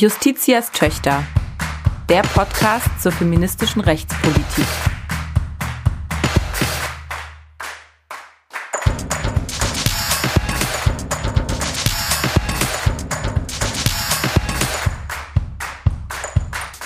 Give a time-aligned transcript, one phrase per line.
[0.00, 1.26] Justitias Töchter.
[2.08, 4.64] Der Podcast zur feministischen Rechtspolitik.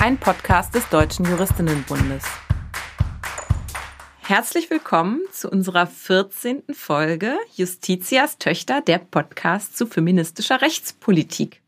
[0.01, 2.25] Ein Podcast des Deutschen Juristinnenbundes.
[4.23, 6.63] Herzlich willkommen zu unserer 14.
[6.73, 11.62] Folge Justitias Töchter, der Podcast zu feministischer Rechtspolitik.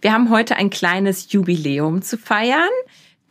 [0.00, 2.70] Wir haben heute ein kleines Jubiläum zu feiern,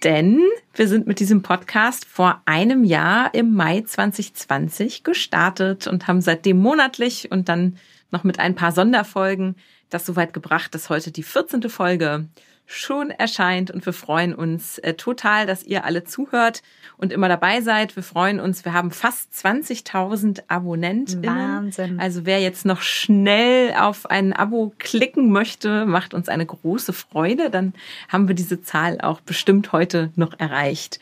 [0.03, 0.39] denn
[0.75, 6.59] wir sind mit diesem Podcast vor einem Jahr im Mai 2020 gestartet und haben seitdem
[6.59, 7.77] monatlich und dann
[8.11, 9.55] noch mit ein paar Sonderfolgen
[9.89, 11.69] das soweit gebracht, dass heute die 14.
[11.69, 12.27] Folge
[12.71, 16.61] schon erscheint und wir freuen uns äh, total, dass ihr alle zuhört
[16.97, 17.95] und immer dabei seid.
[17.95, 21.25] Wir freuen uns, wir haben fast 20.000 Abonnenten.
[21.25, 21.99] Wahnsinn.
[21.99, 27.49] Also wer jetzt noch schnell auf ein Abo klicken möchte, macht uns eine große Freude.
[27.49, 27.73] Dann
[28.07, 30.99] haben wir diese Zahl auch bestimmt heute noch erreicht.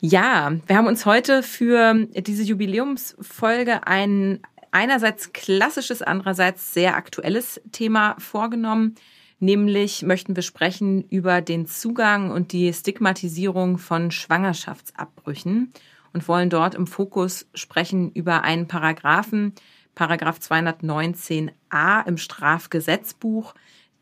[0.00, 8.16] Ja, wir haben uns heute für diese Jubiläumsfolge ein einerseits klassisches, andererseits sehr aktuelles Thema
[8.18, 8.96] vorgenommen.
[9.42, 15.72] Nämlich möchten wir sprechen über den Zugang und die Stigmatisierung von Schwangerschaftsabbrüchen
[16.12, 19.54] und wollen dort im Fokus sprechen über einen Paragraphen,
[19.94, 23.54] Paragraph 219a im Strafgesetzbuch,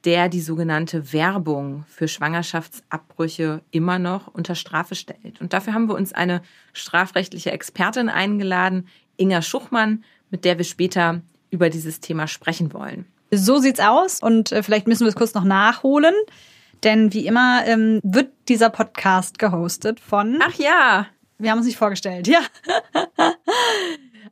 [0.04, 5.40] der die sogenannte Werbung für Schwangerschaftsabbrüche immer noch unter Strafe stellt.
[5.40, 6.42] Und dafür haben wir uns eine
[6.72, 13.06] strafrechtliche Expertin eingeladen, Inga Schuchmann, mit der wir später über dieses Thema sprechen wollen.
[13.30, 16.14] So sieht's aus und äh, vielleicht müssen wir es kurz noch nachholen.
[16.84, 20.38] Denn wie immer ähm, wird dieser Podcast gehostet von.
[20.40, 21.06] Ach ja.
[21.38, 22.40] Wir haben uns nicht vorgestellt, ja.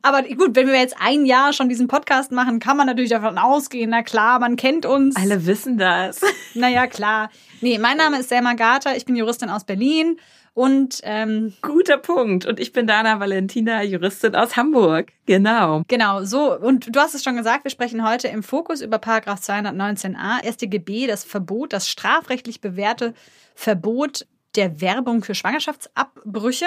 [0.01, 3.37] Aber gut, wenn wir jetzt ein Jahr schon diesen Podcast machen, kann man natürlich davon
[3.37, 5.15] ausgehen, na klar, man kennt uns.
[5.15, 6.21] Alle wissen das.
[6.53, 7.29] Naja, klar.
[7.61, 10.17] Nee, mein Name ist Selma Garter, ich bin Juristin aus Berlin
[10.57, 12.47] und ähm, guter Punkt.
[12.47, 15.11] Und ich bin Dana Valentina, Juristin aus Hamburg.
[15.27, 15.83] Genau.
[15.87, 16.57] Genau, so.
[16.57, 21.05] Und du hast es schon gesagt, wir sprechen heute im Fokus über Paragraph 219a StGB,
[21.05, 23.13] das Verbot, das strafrechtlich bewährte
[23.53, 24.25] Verbot
[24.55, 26.65] der Werbung für Schwangerschaftsabbrüche.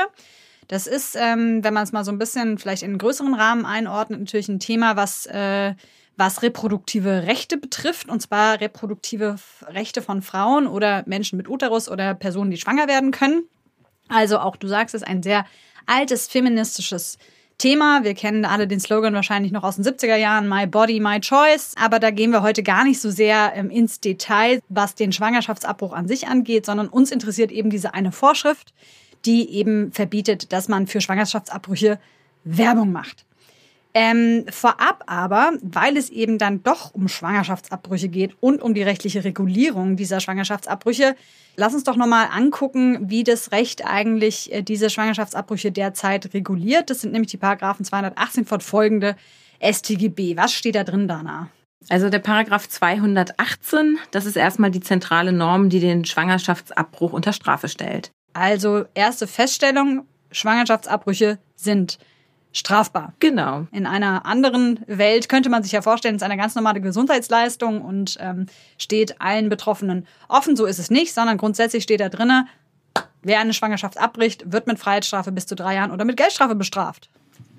[0.69, 3.67] Das ist, ähm, wenn man es mal so ein bisschen vielleicht in einen größeren Rahmen
[3.67, 5.75] einordnet, natürlich ein Thema, was äh,
[6.17, 9.35] was reproduktive Rechte betrifft, und zwar reproduktive
[9.67, 13.49] Rechte von Frauen oder Menschen mit Uterus oder Personen, die schwanger werden können.
[14.11, 15.47] Also auch du sagst es, ein sehr
[15.87, 17.19] altes feministisches
[17.59, 18.05] Thema.
[18.05, 21.75] Wir kennen alle den Slogan wahrscheinlich noch aus den 70er Jahren, My Body, My Choice.
[21.81, 25.93] Aber da gehen wir heute gar nicht so sehr ähm, ins Detail, was den Schwangerschaftsabbruch
[25.93, 28.73] an sich angeht, sondern uns interessiert eben diese eine Vorschrift,
[29.27, 31.99] die eben verbietet, dass man für Schwangerschaftsabbrüche
[32.45, 33.27] Werbung macht.
[33.93, 39.25] Ähm, vorab aber, weil es eben dann doch um Schwangerschaftsabbrüche geht und um die rechtliche
[39.25, 41.17] Regulierung dieser Schwangerschaftsabbrüche,
[41.57, 46.89] lass uns doch nochmal angucken, wie das Recht eigentlich äh, diese Schwangerschaftsabbrüche derzeit reguliert.
[46.89, 49.17] Das sind nämlich die Paragraphen 218 fortfolgende
[49.61, 50.37] StGB.
[50.37, 51.49] Was steht da drin, Dana?
[51.89, 57.69] Also der Paragraph 218, das ist erstmal die zentrale Norm, die den Schwangerschaftsabbruch unter Strafe
[57.69, 58.13] stellt.
[58.35, 61.99] Also erste Feststellung, Schwangerschaftsabbrüche sind
[62.53, 63.13] strafbar.
[63.21, 63.67] Genau.
[63.71, 67.83] In einer anderen Welt könnte man sich ja vorstellen, es ist eine ganz normale Gesundheitsleistung
[67.83, 68.47] und ähm,
[68.77, 70.57] steht allen Betroffenen offen.
[70.57, 72.47] So ist es nicht, sondern grundsätzlich steht da drinne,
[73.23, 77.09] wer eine Schwangerschaft abbricht, wird mit Freiheitsstrafe bis zu drei Jahren oder mit Geldstrafe bestraft.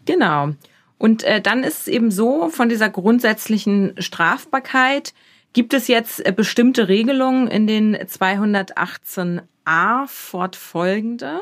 [0.05, 0.51] Genau.
[0.97, 5.13] Und äh, dann ist es eben so, von dieser grundsätzlichen Strafbarkeit
[5.53, 11.41] gibt es jetzt äh, bestimmte Regelungen in den 218a fortfolgende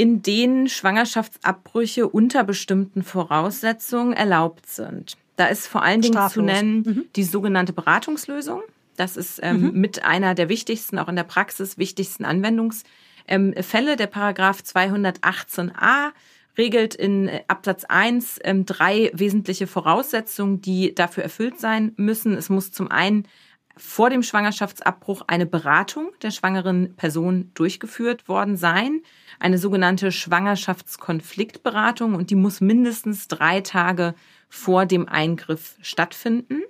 [0.00, 5.18] in denen Schwangerschaftsabbrüche unter bestimmten Voraussetzungen erlaubt sind.
[5.36, 6.32] Da ist vor allen Dingen Straflos.
[6.32, 7.04] zu nennen mhm.
[7.16, 8.62] die sogenannte Beratungslösung.
[8.96, 9.72] Das ist ähm, mhm.
[9.78, 12.90] mit einer der wichtigsten, auch in der Praxis wichtigsten Anwendungsfälle.
[13.28, 16.12] Ähm, der Paragraph 218a
[16.56, 22.32] regelt in äh, Absatz 1 ähm, drei wesentliche Voraussetzungen, die dafür erfüllt sein müssen.
[22.38, 23.28] Es muss zum einen
[23.76, 29.02] vor dem Schwangerschaftsabbruch eine Beratung der schwangeren Person durchgeführt worden sein
[29.40, 34.14] eine sogenannte Schwangerschaftskonfliktberatung und die muss mindestens drei Tage
[34.48, 36.62] vor dem Eingriff stattfinden.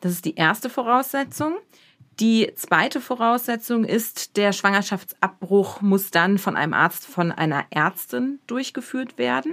[0.00, 1.56] Das ist die erste Voraussetzung.
[2.20, 9.18] Die zweite Voraussetzung ist, der Schwangerschaftsabbruch muss dann von einem Arzt, von einer Ärztin durchgeführt
[9.18, 9.52] werden.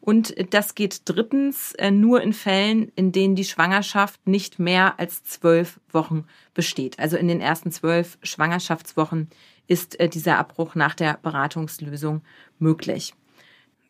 [0.00, 5.24] Und das geht drittens äh, nur in Fällen, in denen die Schwangerschaft nicht mehr als
[5.24, 6.24] zwölf Wochen
[6.54, 6.98] besteht.
[6.98, 9.28] Also in den ersten zwölf Schwangerschaftswochen
[9.70, 12.22] ist äh, dieser Abbruch nach der Beratungslösung
[12.58, 13.14] möglich.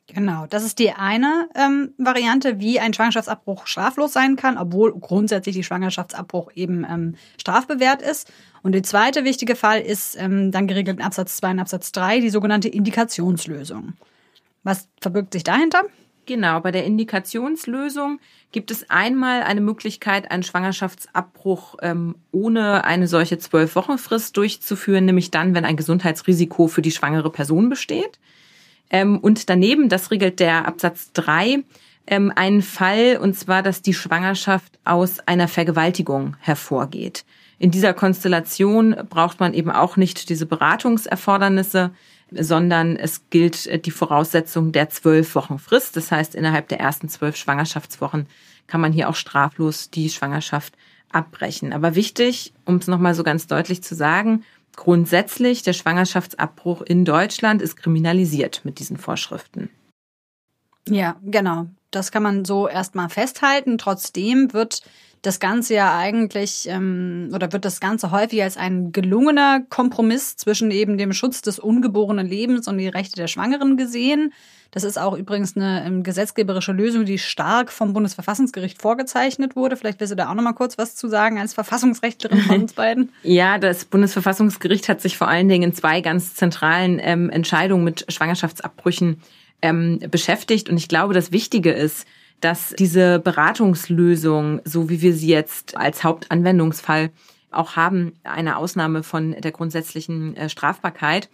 [0.06, 5.55] Genau, das ist die eine ähm, Variante, wie ein Schwangerschaftsabbruch straflos sein kann, obwohl grundsätzlich
[5.55, 8.31] die Schwangerschaftsabbruch eben ähm, strafbewehrt ist.
[8.62, 12.21] Und der zweite wichtige Fall ist ähm, dann geregelt in Absatz 2 und Absatz 3,
[12.21, 13.94] die sogenannte Indikationslösung.
[14.65, 15.85] Was verbirgt sich dahinter?
[16.31, 18.21] Genau, bei der Indikationslösung
[18.53, 25.56] gibt es einmal eine Möglichkeit, einen Schwangerschaftsabbruch ähm, ohne eine solche Zwölf-Wochen-Frist durchzuführen, nämlich dann,
[25.56, 28.21] wenn ein Gesundheitsrisiko für die schwangere Person besteht.
[28.91, 31.65] Ähm, und daneben, das regelt der Absatz 3,
[32.06, 37.25] ähm, einen Fall, und zwar, dass die Schwangerschaft aus einer Vergewaltigung hervorgeht.
[37.59, 41.91] In dieser Konstellation braucht man eben auch nicht diese Beratungserfordernisse,
[42.32, 45.97] sondern es gilt die Voraussetzung der zwölf Wochen Frist.
[45.97, 48.27] Das heißt, innerhalb der ersten zwölf Schwangerschaftswochen
[48.67, 50.75] kann man hier auch straflos die Schwangerschaft
[51.11, 51.73] abbrechen.
[51.73, 54.44] Aber wichtig, um es nochmal so ganz deutlich zu sagen,
[54.77, 59.71] grundsätzlich der Schwangerschaftsabbruch in Deutschland ist kriminalisiert mit diesen Vorschriften.
[60.88, 61.67] Ja, genau.
[61.91, 63.79] Das kann man so erstmal festhalten.
[63.79, 64.83] Trotzdem wird
[65.22, 70.70] das Ganze ja eigentlich ähm, oder wird das Ganze häufig als ein gelungener Kompromiss zwischen
[70.70, 74.32] eben dem Schutz des ungeborenen Lebens und die Rechte der Schwangeren gesehen.
[74.70, 79.76] Das ist auch übrigens eine ähm, gesetzgeberische Lösung, die stark vom Bundesverfassungsgericht vorgezeichnet wurde.
[79.76, 82.73] Vielleicht willst du da auch noch mal kurz was zu sagen als Verfassungsrechtlerin von uns
[82.73, 83.11] beiden.
[83.23, 88.06] ja, das Bundesverfassungsgericht hat sich vor allen Dingen in zwei ganz zentralen ähm, Entscheidungen mit
[88.08, 89.20] Schwangerschaftsabbrüchen
[89.61, 90.70] ähm, beschäftigt.
[90.70, 92.06] Und ich glaube, das Wichtige ist,
[92.40, 97.10] dass diese Beratungslösung, so wie wir sie jetzt als Hauptanwendungsfall
[97.50, 101.28] auch haben, eine Ausnahme von der grundsätzlichen äh, Strafbarkeit,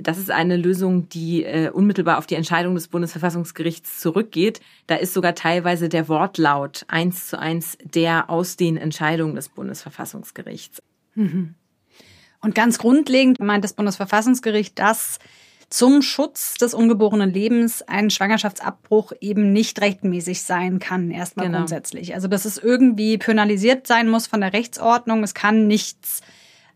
[0.00, 4.60] das ist eine Lösung, die äh, unmittelbar auf die Entscheidung des Bundesverfassungsgerichts zurückgeht.
[4.86, 10.82] Da ist sogar teilweise der Wortlaut eins zu eins der aus den Entscheidungen des Bundesverfassungsgerichts.
[11.16, 11.54] Mhm.
[12.40, 15.18] Und ganz grundlegend meint das Bundesverfassungsgericht, dass
[15.70, 21.58] zum Schutz des ungeborenen Lebens ein Schwangerschaftsabbruch eben nicht rechtmäßig sein kann, erstmal genau.
[21.58, 22.14] grundsätzlich.
[22.14, 25.22] Also dass es irgendwie penalisiert sein muss von der Rechtsordnung.
[25.22, 26.22] Es kann nichts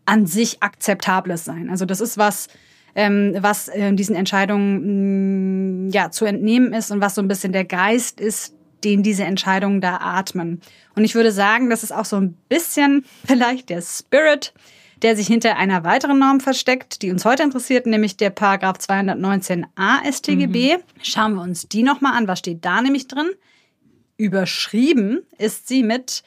[0.05, 1.69] an sich Akzeptables sein.
[1.69, 2.49] Also das ist was,
[2.93, 7.27] ähm, was in diesen Entscheidungen mh, mm, ja zu entnehmen ist und was so ein
[7.27, 8.53] bisschen der Geist ist,
[8.83, 10.61] den diese Entscheidungen da atmen.
[10.95, 14.53] Und ich würde sagen, das ist auch so ein bisschen vielleicht der Spirit
[15.03, 20.11] der sich hinter einer weiteren Norm versteckt, die uns heute interessiert, nämlich der Paragraph 219a
[20.11, 20.77] StGB.
[20.77, 20.81] Mhm.
[21.01, 22.27] Schauen wir uns die nochmal an.
[22.27, 23.27] Was steht da nämlich drin?
[24.17, 26.23] Überschrieben ist sie mit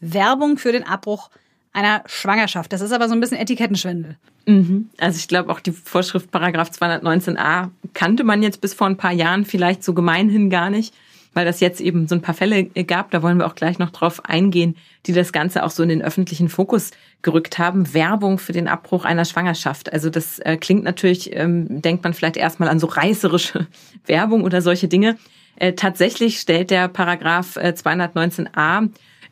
[0.00, 1.30] Werbung für den Abbruch
[1.72, 2.72] einer Schwangerschaft.
[2.72, 4.16] Das ist aber so ein bisschen Etikettenschwindel.
[4.46, 4.90] Mhm.
[4.98, 9.12] Also ich glaube auch die Vorschrift Paragraph 219a kannte man jetzt bis vor ein paar
[9.12, 10.94] Jahren vielleicht so gemeinhin gar nicht
[11.34, 13.90] weil das jetzt eben so ein paar Fälle gab, da wollen wir auch gleich noch
[13.90, 16.90] drauf eingehen, die das Ganze auch so in den öffentlichen Fokus
[17.22, 17.92] gerückt haben.
[17.94, 19.92] Werbung für den Abbruch einer Schwangerschaft.
[19.92, 23.66] Also das äh, klingt natürlich, ähm, denkt man vielleicht erstmal an so reißerische
[24.06, 25.16] Werbung oder solche Dinge.
[25.56, 28.88] Äh, tatsächlich stellt der Paragraph äh, 219a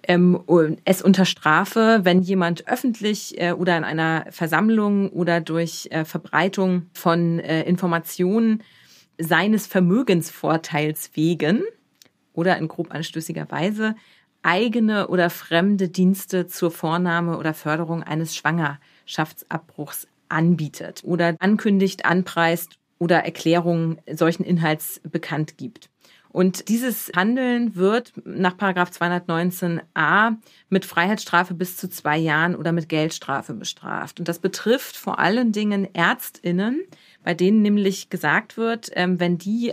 [0.09, 0.41] ähm,
[0.85, 6.87] es unter Strafe, wenn jemand öffentlich äh, oder in einer Versammlung oder durch äh, Verbreitung
[6.93, 8.63] von äh, Informationen
[9.19, 11.63] seines Vermögensvorteils wegen
[12.33, 13.97] oder in grob anstößiger Weise
[14.43, 23.25] eigene oder fremde Dienste zur Vornahme oder Förderung eines Schwangerschaftsabbruchs anbietet oder ankündigt, anpreist oder
[23.25, 25.91] Erklärungen solchen Inhalts bekannt gibt.
[26.31, 30.37] Und dieses Handeln wird nach 219a
[30.69, 34.21] mit Freiheitsstrafe bis zu zwei Jahren oder mit Geldstrafe bestraft.
[34.21, 36.83] Und das betrifft vor allen Dingen Ärztinnen,
[37.25, 39.73] bei denen nämlich gesagt wird, ähm, wenn die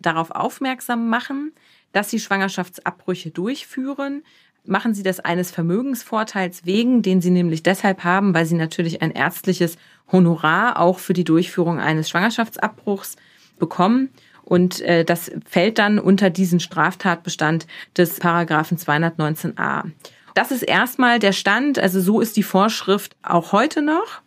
[0.00, 1.52] darauf aufmerksam machen,
[1.98, 4.22] dass sie Schwangerschaftsabbrüche durchführen,
[4.64, 9.10] machen sie das eines Vermögensvorteils wegen, den sie nämlich deshalb haben, weil sie natürlich ein
[9.10, 9.78] ärztliches
[10.12, 13.16] Honorar auch für die Durchführung eines Schwangerschaftsabbruchs
[13.58, 14.10] bekommen.
[14.44, 19.90] Und äh, das fällt dann unter diesen Straftatbestand des Paragraphen 219a.
[20.34, 24.22] Das ist erstmal der Stand, also so ist die Vorschrift auch heute noch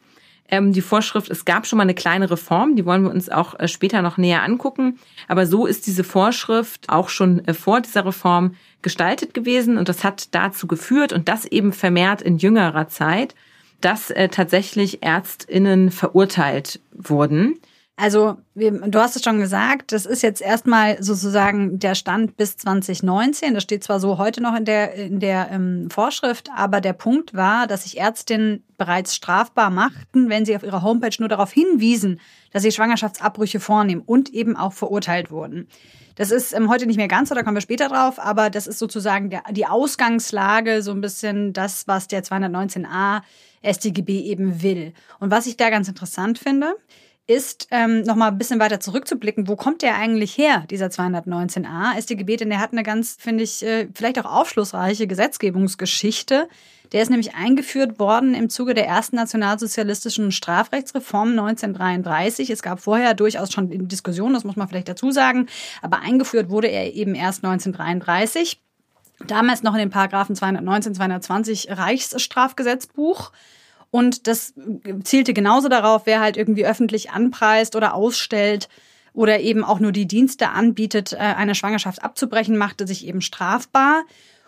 [0.51, 3.59] ähm, die Vorschrift, es gab schon mal eine kleine Reform, die wollen wir uns auch
[3.59, 4.99] äh, später noch näher angucken.
[5.27, 10.03] Aber so ist diese Vorschrift auch schon äh, vor dieser Reform gestaltet gewesen und das
[10.03, 13.33] hat dazu geführt und das eben vermehrt in jüngerer Zeit,
[13.79, 17.59] dass äh, tatsächlich Ärztinnen verurteilt wurden
[17.97, 23.53] also, du hast es schon gesagt, das ist jetzt erstmal sozusagen der Stand bis 2019.
[23.53, 27.35] Das steht zwar so heute noch in der, in der ähm, Vorschrift, aber der Punkt
[27.35, 32.19] war, dass sich Ärztinnen bereits strafbar machten, wenn sie auf ihrer Homepage nur darauf hinwiesen,
[32.51, 35.67] dass sie Schwangerschaftsabbrüche vornehmen und eben auch verurteilt wurden.
[36.15, 38.67] Das ist ähm, heute nicht mehr ganz so, da kommen wir später drauf, aber das
[38.67, 43.21] ist sozusagen der, die Ausgangslage, so ein bisschen das, was der 219a
[43.63, 44.93] StGB eben will.
[45.19, 46.75] Und was ich da ganz interessant finde,
[47.31, 52.37] ist, ähm, nochmal ein bisschen weiter zurückzublicken, wo kommt der eigentlich her, dieser 219a StGB?
[52.37, 56.47] Denn der hat eine ganz, finde ich, äh, vielleicht auch aufschlussreiche Gesetzgebungsgeschichte.
[56.91, 62.49] Der ist nämlich eingeführt worden im Zuge der ersten nationalsozialistischen Strafrechtsreform 1933.
[62.49, 65.47] Es gab vorher durchaus schon Diskussionen, das muss man vielleicht dazu sagen,
[65.81, 68.59] aber eingeführt wurde er eben erst 1933.
[69.25, 73.31] Damals noch in den Paragraphen 219, 220 Reichsstrafgesetzbuch.
[73.91, 74.53] Und das
[75.03, 78.69] zielte genauso darauf, wer halt irgendwie öffentlich anpreist oder ausstellt
[79.13, 84.03] oder eben auch nur die Dienste anbietet, äh, eine Schwangerschaft abzubrechen, machte sich eben strafbar.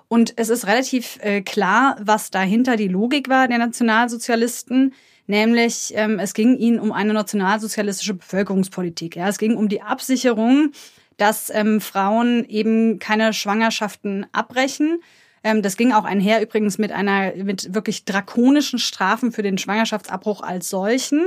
[0.07, 4.93] Und es ist relativ äh, klar, was dahinter die Logik war der Nationalsozialisten.
[5.27, 9.15] Nämlich, ähm, es ging ihnen um eine nationalsozialistische Bevölkerungspolitik.
[9.15, 10.71] Ja, es ging um die Absicherung,
[11.17, 14.99] dass ähm, Frauen eben keine Schwangerschaften abbrechen
[15.43, 20.41] ähm, das ging auch einher übrigens mit einer, mit wirklich drakonischen Strafen für den Schwangerschaftsabbruch
[20.41, 21.25] als solchen.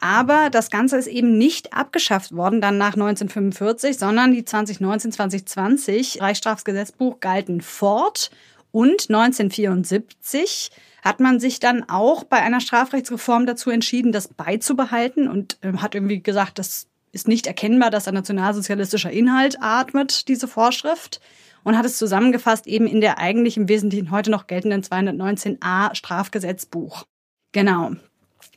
[0.00, 6.20] Aber das Ganze ist eben nicht abgeschafft worden dann nach 1945, sondern die 2019, 2020
[6.20, 8.30] Reichsstrafgesetzbuch galten fort.
[8.70, 10.70] Und 1974
[11.02, 15.94] hat man sich dann auch bei einer Strafrechtsreform dazu entschieden, das beizubehalten und äh, hat
[15.94, 21.20] irgendwie gesagt, das ist nicht erkennbar, dass ein nationalsozialistischer Inhalt atmet, diese Vorschrift
[21.68, 27.04] und hat es zusammengefasst eben in der eigentlich im Wesentlichen heute noch geltenden 219a Strafgesetzbuch.
[27.52, 27.90] Genau.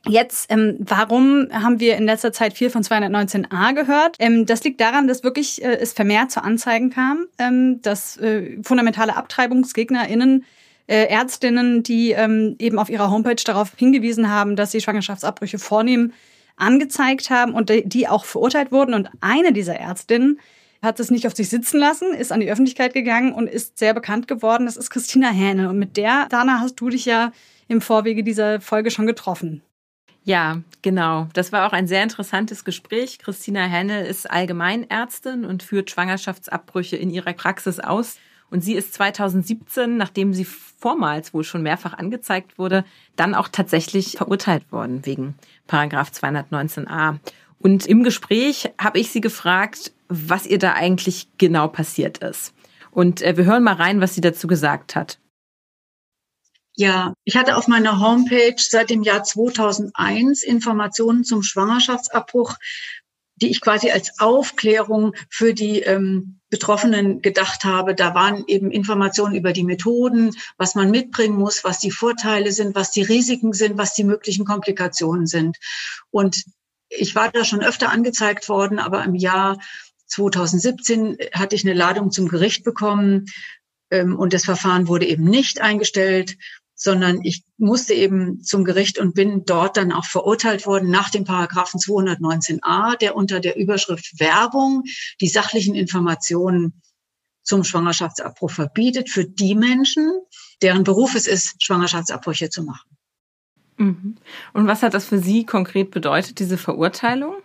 [0.07, 4.15] Jetzt, ähm, warum haben wir in letzter Zeit viel von 219a gehört?
[4.19, 8.57] Ähm, das liegt daran, dass wirklich äh, es vermehrt zu Anzeigen kam, ähm, dass äh,
[8.63, 10.45] fundamentale AbtreibungsgegnerInnen
[10.87, 16.13] äh, Ärztinnen, die ähm, eben auf ihrer Homepage darauf hingewiesen haben, dass sie Schwangerschaftsabbrüche vornehmen,
[16.55, 18.93] angezeigt haben und die auch verurteilt wurden.
[18.93, 20.39] Und eine dieser Ärztinnen
[20.81, 23.93] hat es nicht auf sich sitzen lassen, ist an die Öffentlichkeit gegangen und ist sehr
[23.93, 24.65] bekannt geworden.
[24.65, 25.69] Das ist Christina Hähne.
[25.69, 27.31] Und mit der, Dana, hast du dich ja
[27.67, 29.61] im Vorwege dieser Folge schon getroffen.
[30.23, 31.27] Ja, genau.
[31.33, 33.19] Das war auch ein sehr interessantes Gespräch.
[33.19, 38.17] Christina Hennel ist Allgemeinärztin und führt Schwangerschaftsabbrüche in ihrer Praxis aus.
[38.51, 42.83] Und sie ist 2017, nachdem sie vormals wohl schon mehrfach angezeigt wurde,
[43.15, 45.35] dann auch tatsächlich verurteilt worden wegen
[45.67, 47.17] Paragraph 219a.
[47.59, 52.53] Und im Gespräch habe ich sie gefragt, was ihr da eigentlich genau passiert ist.
[52.91, 55.19] Und äh, wir hören mal rein, was sie dazu gesagt hat.
[56.75, 62.55] Ja, ich hatte auf meiner Homepage seit dem Jahr 2001 Informationen zum Schwangerschaftsabbruch,
[63.35, 67.95] die ich quasi als Aufklärung für die ähm, Betroffenen gedacht habe.
[67.95, 72.75] Da waren eben Informationen über die Methoden, was man mitbringen muss, was die Vorteile sind,
[72.75, 75.57] was die Risiken sind, was die möglichen Komplikationen sind.
[76.09, 76.43] Und
[76.89, 79.57] ich war da schon öfter angezeigt worden, aber im Jahr
[80.11, 83.25] 2017 hatte ich eine Ladung zum Gericht bekommen
[83.89, 86.37] ähm, und das Verfahren wurde eben nicht eingestellt,
[86.75, 91.25] sondern ich musste eben zum Gericht und bin dort dann auch verurteilt worden nach dem
[91.25, 94.83] Paragraphen 219a, der unter der Überschrift Werbung
[95.21, 96.81] die sachlichen Informationen
[97.43, 100.11] zum Schwangerschaftsabbruch verbietet für die Menschen,
[100.61, 102.97] deren Beruf es ist, Schwangerschaftsabbrüche zu machen.
[103.77, 104.15] Mhm.
[104.53, 107.35] Und was hat das für Sie konkret bedeutet, diese Verurteilung?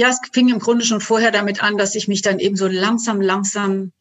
[0.00, 2.66] Ja, es fing im Grunde schon vorher damit an, dass ich mich dann eben so
[2.66, 3.92] langsam, langsam,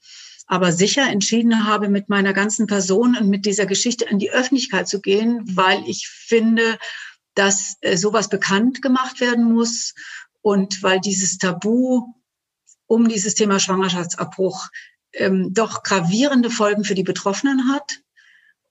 [0.48, 4.88] aber sicher entschieden habe, mit meiner ganzen Person und mit dieser Geschichte in die Öffentlichkeit
[4.88, 6.80] zu gehen, weil ich finde,
[7.36, 9.94] dass äh, sowas bekannt gemacht werden muss
[10.40, 12.14] und weil dieses Tabu
[12.88, 14.70] um dieses Thema Schwangerschaftsabbruch
[15.12, 18.00] ähm, doch gravierende Folgen für die Betroffenen hat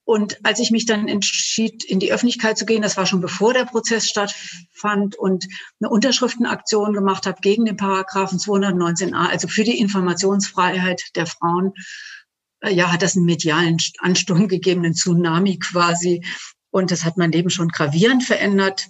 [0.09, 3.53] und als ich mich dann entschied, in die Öffentlichkeit zu gehen, das war schon bevor
[3.53, 5.45] der Prozess stattfand und
[5.79, 11.73] eine Unterschriftenaktion gemacht habe gegen den Paragraphen 219a, also für die Informationsfreiheit der Frauen,
[12.61, 16.25] äh, ja, hat das einen medialen Ansturm gegeben, einen Tsunami quasi.
[16.71, 18.87] Und das hat mein Leben schon gravierend verändert.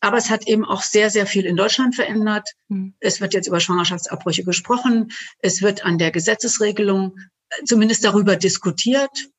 [0.00, 2.46] Aber es hat eben auch sehr, sehr viel in Deutschland verändert.
[2.68, 2.92] Mhm.
[3.00, 5.12] Es wird jetzt über Schwangerschaftsabbrüche gesprochen.
[5.38, 7.16] Es wird an der Gesetzesregelung
[7.48, 9.30] äh, zumindest darüber diskutiert.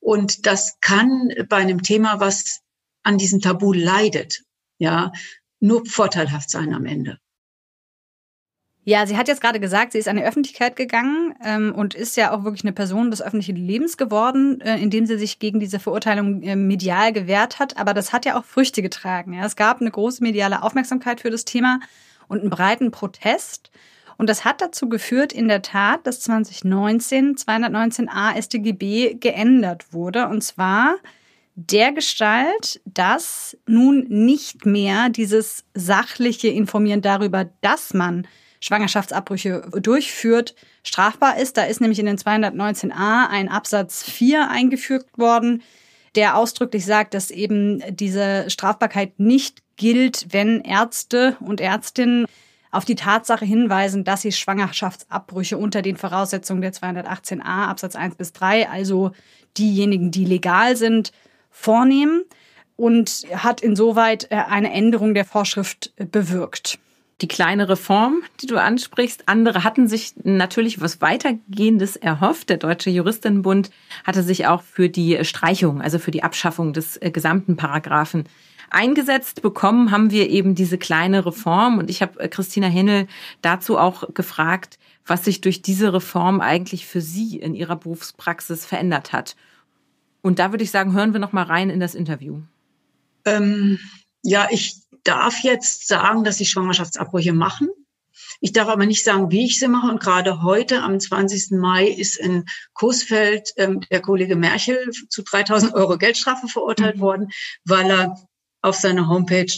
[0.00, 2.60] Und das kann bei einem Thema, was
[3.02, 4.42] an diesem Tabu leidet,
[4.78, 5.12] ja,
[5.60, 7.18] nur vorteilhaft sein am Ende.
[8.88, 12.16] Ja, sie hat jetzt gerade gesagt, sie ist an die Öffentlichkeit gegangen ähm, und ist
[12.16, 15.78] ja auch wirklich eine Person des öffentlichen Lebens geworden, äh, indem sie sich gegen diese
[15.78, 17.76] Verurteilung äh, medial gewehrt hat.
[17.76, 19.34] Aber das hat ja auch Früchte getragen.
[19.34, 19.44] Ja.
[19.44, 21.80] Es gab eine große mediale Aufmerksamkeit für das Thema
[22.28, 23.70] und einen breiten Protest.
[24.18, 30.26] Und das hat dazu geführt, in der Tat, dass 2019 219a StGB geändert wurde.
[30.26, 30.96] Und zwar
[31.54, 38.26] der Gestalt, dass nun nicht mehr dieses sachliche Informieren darüber, dass man
[38.60, 41.56] Schwangerschaftsabbrüche durchführt, strafbar ist.
[41.56, 45.62] Da ist nämlich in den 219a ein Absatz 4 eingefügt worden,
[46.16, 52.26] der ausdrücklich sagt, dass eben diese Strafbarkeit nicht gilt, wenn Ärzte und Ärztinnen
[52.70, 58.32] auf die Tatsache hinweisen, dass sie Schwangerschaftsabbrüche unter den Voraussetzungen der 218a Absatz 1 bis
[58.32, 59.12] 3, also
[59.56, 61.12] diejenigen, die legal sind,
[61.50, 62.22] vornehmen
[62.76, 66.78] und hat insoweit äh, eine Änderung der Vorschrift äh, bewirkt.
[67.20, 72.48] Die kleine Reform, die du ansprichst, andere hatten sich natürlich was weitergehendes erhofft.
[72.48, 73.70] Der Deutsche Juristinnenbund
[74.04, 78.24] hatte sich auch für die Streichung, also für die Abschaffung des äh, gesamten Paragraphen
[78.70, 81.78] eingesetzt bekommen, haben wir eben diese kleine Reform.
[81.78, 83.06] Und ich habe Christina Hennel
[83.42, 89.12] dazu auch gefragt, was sich durch diese Reform eigentlich für sie in ihrer Berufspraxis verändert
[89.12, 89.36] hat.
[90.20, 92.40] Und da würde ich sagen, hören wir noch mal rein in das Interview.
[93.24, 93.78] Ähm,
[94.22, 97.68] ja, ich darf jetzt sagen, dass sie Schwangerschaftsabbrüche machen.
[98.40, 99.90] Ich darf aber nicht sagen, wie ich sie mache.
[99.90, 101.52] Und gerade heute, am 20.
[101.52, 102.44] Mai, ist in
[102.74, 107.00] Coesfeld ähm, der Kollege Merchel zu 3000 Euro Geldstrafe verurteilt mhm.
[107.00, 107.28] worden,
[107.64, 108.28] weil er
[108.62, 109.52] auf seiner Homepage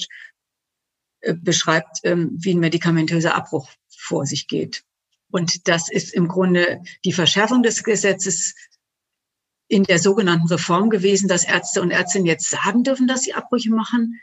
[1.20, 4.84] äh, beschreibt, ähm, wie ein medikamentöser Abbruch vor sich geht.
[5.30, 8.54] Und das ist im Grunde die Verschärfung des Gesetzes
[9.68, 13.70] in der sogenannten Reform gewesen, dass Ärzte und Ärztinnen jetzt sagen dürfen, dass sie Abbrüche
[13.70, 14.20] machen,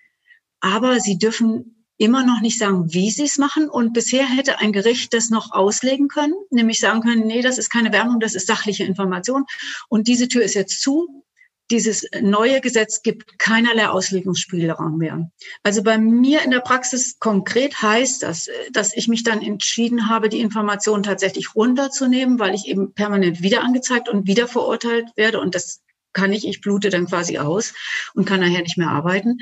[0.60, 3.70] aber sie dürfen immer noch nicht sagen, wie sie es machen.
[3.70, 7.70] Und bisher hätte ein Gericht das noch auslegen können, nämlich sagen können, nee, das ist
[7.70, 9.46] keine Werbung, das ist sachliche Information.
[9.90, 11.24] Und diese Tür ist jetzt zu
[11.70, 15.30] dieses neue Gesetz gibt keinerlei Auslegungsspielraum mehr.
[15.64, 20.30] Also bei mir in der Praxis konkret heißt das, dass ich mich dann entschieden habe,
[20.30, 25.40] die Informationen tatsächlich runterzunehmen, weil ich eben permanent wieder angezeigt und wieder verurteilt werde.
[25.42, 25.82] Und das
[26.14, 27.74] kann ich, ich blute dann quasi aus
[28.14, 29.38] und kann nachher nicht mehr arbeiten.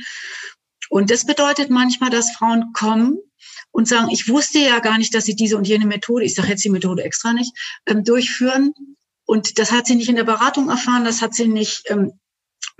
[0.89, 3.19] Und das bedeutet manchmal, dass Frauen kommen
[3.71, 6.49] und sagen, ich wusste ja gar nicht, dass sie diese und jene Methode, ich sage
[6.49, 7.51] jetzt die Methode extra nicht,
[7.85, 8.73] ähm, durchführen.
[9.25, 12.19] Und das hat sie nicht in der Beratung erfahren, das hat sie nicht ähm,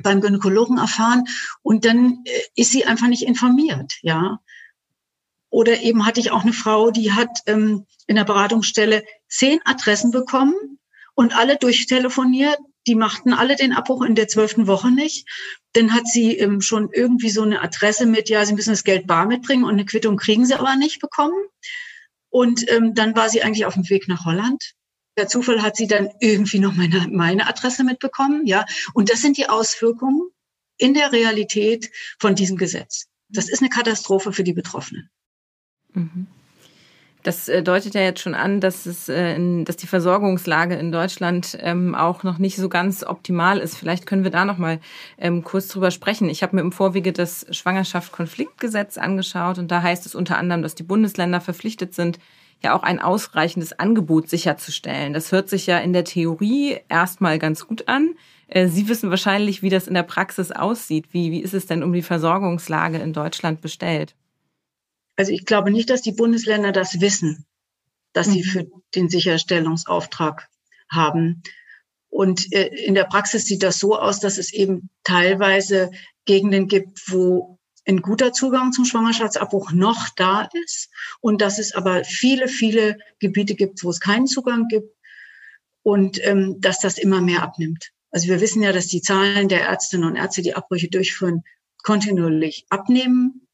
[0.01, 1.25] beim Gynäkologen erfahren
[1.61, 4.39] und dann äh, ist sie einfach nicht informiert, ja.
[5.49, 10.11] Oder eben hatte ich auch eine Frau, die hat ähm, in der Beratungsstelle zehn Adressen
[10.11, 10.79] bekommen
[11.13, 12.57] und alle durchtelefoniert.
[12.87, 15.27] Die machten alle den Abbruch in der zwölften Woche nicht.
[15.71, 19.07] Dann hat sie ähm, schon irgendwie so eine Adresse mit, ja, sie müssen das Geld
[19.07, 21.47] bar mitbringen und eine Quittung kriegen sie aber nicht bekommen.
[22.29, 24.74] Und ähm, dann war sie eigentlich auf dem Weg nach Holland
[25.17, 28.65] der Zufall hat sie dann irgendwie noch meine, meine Adresse mitbekommen, ja.
[28.93, 30.29] Und das sind die Auswirkungen
[30.77, 33.07] in der Realität von diesem Gesetz.
[33.29, 35.09] Das ist eine Katastrophe für die Betroffenen.
[35.93, 36.27] Mhm.
[37.25, 41.57] Das äh, deutet ja jetzt schon an, dass es, äh, dass die Versorgungslage in Deutschland
[41.59, 43.77] ähm, auch noch nicht so ganz optimal ist.
[43.77, 44.79] Vielleicht können wir da noch mal
[45.17, 46.29] ähm, kurz drüber sprechen.
[46.29, 50.75] Ich habe mir im Vorwege das Schwangerschaft-Konfliktgesetz angeschaut und da heißt es unter anderem, dass
[50.75, 52.19] die Bundesländer verpflichtet sind,
[52.63, 55.13] ja auch ein ausreichendes Angebot sicherzustellen.
[55.13, 58.15] Das hört sich ja in der Theorie erstmal ganz gut an.
[58.47, 61.07] Äh, Sie wissen wahrscheinlich, wie das in der Praxis aussieht.
[61.11, 64.15] Wie, wie ist es denn um die Versorgungslage in Deutschland bestellt?
[65.15, 67.45] Also ich glaube nicht, dass die Bundesländer das wissen,
[68.13, 68.31] dass mhm.
[68.31, 70.47] sie für den Sicherstellungsauftrag
[70.89, 71.43] haben.
[72.09, 75.91] Und äh, in der Praxis sieht das so aus, dass es eben teilweise
[76.25, 77.54] Gegenden gibt, wo
[77.87, 80.89] ein guter Zugang zum Schwangerschaftsabbruch noch da ist
[81.21, 84.89] und dass es aber viele, viele Gebiete gibt, wo es keinen Zugang gibt
[85.83, 87.91] und ähm, dass das immer mehr abnimmt.
[88.11, 91.43] Also wir wissen ja, dass die Zahlen der Ärztinnen und Ärzte, die Abbrüche durchführen,
[91.83, 93.47] kontinuierlich abnehmen.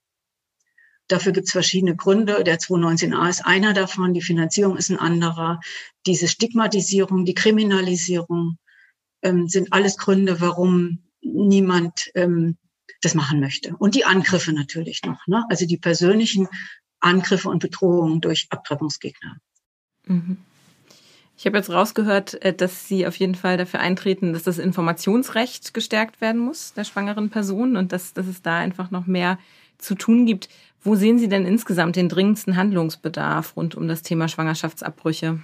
[1.08, 2.44] Dafür gibt es verschiedene Gründe.
[2.46, 5.60] Der 219a ist einer davon, die Finanzierung ist ein anderer.
[6.06, 8.58] Diese Stigmatisierung, die Kriminalisierung
[9.22, 12.58] ähm, sind alles Gründe, warum niemand ähm,
[13.02, 13.76] das machen möchte.
[13.78, 15.44] Und die Angriffe natürlich noch, ne?
[15.50, 16.48] also die persönlichen
[17.00, 19.38] Angriffe und Bedrohungen durch Abtreibungsgegner.
[20.06, 20.38] Mhm.
[21.38, 25.74] Ich habe jetzt rausgehört, äh, dass Sie auf jeden Fall dafür eintreten, dass das Informationsrecht
[25.74, 29.40] gestärkt werden muss der schwangeren Person und dass, dass es da einfach noch mehr
[29.80, 30.50] zu tun gibt.
[30.84, 35.40] Wo sehen Sie denn insgesamt den dringendsten Handlungsbedarf rund um das Thema Schwangerschaftsabbrüche?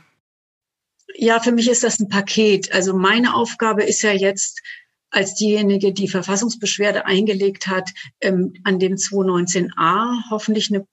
[1.16, 2.72] Ja, für mich ist das ein Paket.
[2.74, 4.62] Also meine Aufgabe ist ja jetzt,
[5.10, 7.90] als diejenige, die Verfassungsbeschwerde eingelegt hat,
[8.22, 10.86] ähm, an dem 219a hoffentlich eine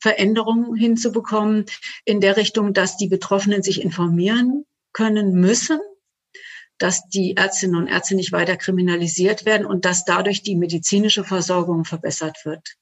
[0.00, 1.66] Veränderung hinzubekommen
[2.04, 5.78] in der Richtung, dass die Betroffenen sich informieren können müssen,
[6.78, 11.84] dass die Ärztinnen und Ärzte nicht weiter kriminalisiert werden und dass dadurch die medizinische Versorgung
[11.84, 12.76] verbessert wird.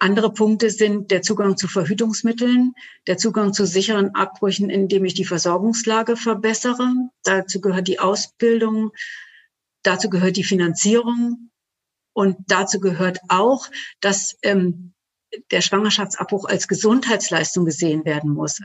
[0.00, 2.74] Andere Punkte sind der Zugang zu Verhütungsmitteln,
[3.06, 6.92] der Zugang zu sicheren Abbrüchen, indem ich die Versorgungslage verbessere.
[7.22, 8.92] Dazu gehört die Ausbildung,
[9.82, 11.50] dazu gehört die Finanzierung
[12.12, 13.68] und dazu gehört auch,
[14.00, 14.94] dass ähm,
[15.50, 18.60] der Schwangerschaftsabbruch als Gesundheitsleistung gesehen werden muss.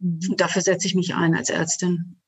[0.00, 2.20] Und dafür setze ich mich ein als Ärztin.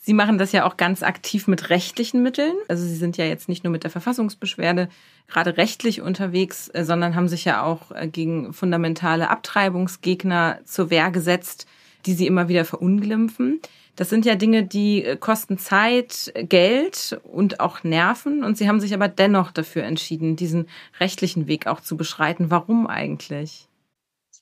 [0.00, 2.54] Sie machen das ja auch ganz aktiv mit rechtlichen Mitteln.
[2.68, 4.88] Also Sie sind ja jetzt nicht nur mit der Verfassungsbeschwerde
[5.26, 11.10] gerade rechtlich unterwegs, äh, sondern haben sich ja auch äh, gegen fundamentale Abtreibungsgegner zur Wehr
[11.10, 11.66] gesetzt,
[12.06, 13.60] die Sie immer wieder verunglimpfen.
[13.96, 18.44] Das sind ja Dinge, die äh, kosten Zeit, Geld und auch Nerven.
[18.44, 20.68] Und Sie haben sich aber dennoch dafür entschieden, diesen
[21.00, 22.50] rechtlichen Weg auch zu beschreiten.
[22.50, 23.67] Warum eigentlich?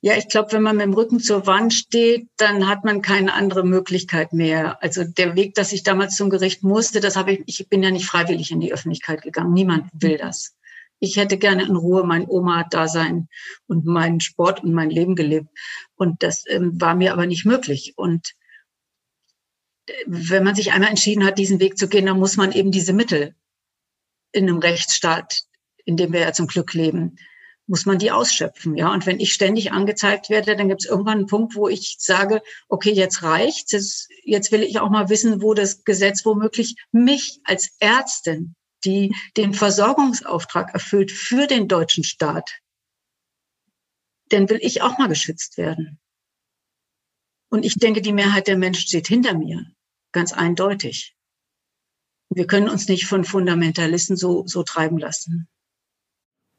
[0.03, 3.33] Ja, ich glaube, wenn man mit dem Rücken zur Wand steht, dann hat man keine
[3.33, 4.83] andere Möglichkeit mehr.
[4.83, 7.91] Also der Weg, dass ich damals zum Gericht musste, das habe ich, ich bin ja
[7.91, 9.53] nicht freiwillig in die Öffentlichkeit gegangen.
[9.53, 10.55] Niemand will das.
[10.99, 13.29] Ich hätte gerne in Ruhe mein Oma-Dasein
[13.67, 15.49] und meinen Sport und mein Leben gelebt.
[15.95, 17.95] Und das ähm, war mir aber nicht möglich.
[17.97, 18.35] Und
[19.87, 22.71] äh, wenn man sich einmal entschieden hat, diesen Weg zu gehen, dann muss man eben
[22.71, 23.35] diese Mittel
[24.33, 25.43] in einem Rechtsstaat,
[25.85, 27.17] in dem wir ja zum Glück leben,
[27.67, 28.77] muss man die ausschöpfen.
[28.77, 31.97] Ja, und wenn ich ständig angezeigt werde, dann gibt es irgendwann einen Punkt, wo ich
[31.99, 33.73] sage, okay, jetzt reicht's.
[33.73, 39.15] Jetzt, jetzt will ich auch mal wissen, wo das Gesetz womöglich mich als Ärztin, die
[39.37, 42.51] den Versorgungsauftrag erfüllt für den deutschen Staat,
[44.29, 45.99] dann will ich auch mal geschützt werden.
[47.49, 49.65] Und ich denke, die Mehrheit der Menschen steht hinter mir,
[50.13, 51.17] ganz eindeutig.
[52.29, 55.49] Wir können uns nicht von Fundamentalisten so, so treiben lassen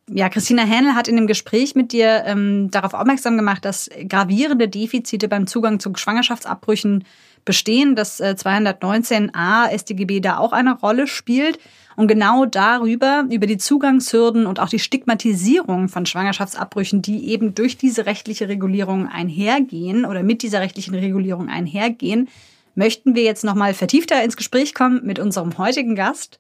[0.09, 4.69] ja, Christina Hähnel hat in dem Gespräch mit dir ähm, darauf aufmerksam gemacht, dass gravierende
[4.69, 7.03] Defizite beim Zugang zu Schwangerschaftsabbrüchen
[7.43, 11.59] bestehen, dass äh, 219a StGB da auch eine Rolle spielt.
[11.95, 17.75] Und genau darüber, über die Zugangshürden und auch die Stigmatisierung von Schwangerschaftsabbrüchen, die eben durch
[17.75, 22.29] diese rechtliche Regulierung einhergehen oder mit dieser rechtlichen Regulierung einhergehen,
[22.75, 26.37] möchten wir jetzt nochmal vertiefter ins Gespräch kommen mit unserem heutigen Gast.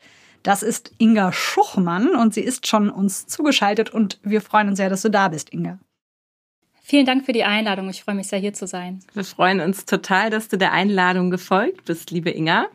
[0.47, 4.89] Das ist Inga Schuchmann und sie ist schon uns zugeschaltet und wir freuen uns sehr,
[4.89, 5.77] dass du da bist, Inga.
[6.81, 7.89] Vielen Dank für die Einladung.
[7.89, 9.01] Ich freue mich sehr, hier zu sein.
[9.13, 12.67] Wir freuen uns total, dass du der Einladung gefolgt bist, liebe Inga.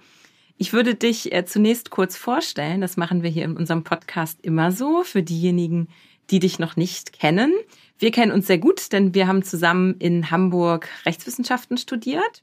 [0.59, 2.83] Ich würde dich äh, zunächst kurz vorstellen.
[2.83, 5.89] Das machen wir hier in unserem Podcast immer so für diejenigen,
[6.29, 7.55] die dich noch nicht kennen.
[7.99, 12.43] Wir kennen uns sehr gut, denn wir haben zusammen in Hamburg Rechtswissenschaften studiert.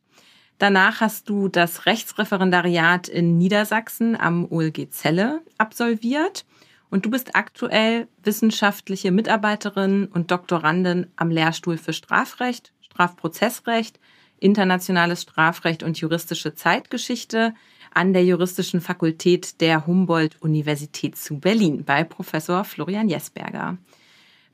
[0.60, 6.46] Danach hast du das Rechtsreferendariat in Niedersachsen am OLG Celle absolviert
[6.90, 14.02] und du bist aktuell wissenschaftliche Mitarbeiterin und Doktorandin am Lehrstuhl für Strafrecht, Strafprozessrecht,
[14.38, 17.54] internationales Strafrecht und juristische Zeitgeschichte
[17.94, 23.78] an der Juristischen Fakultät der Humboldt-Universität zu Berlin bei Professor Florian Jesberger.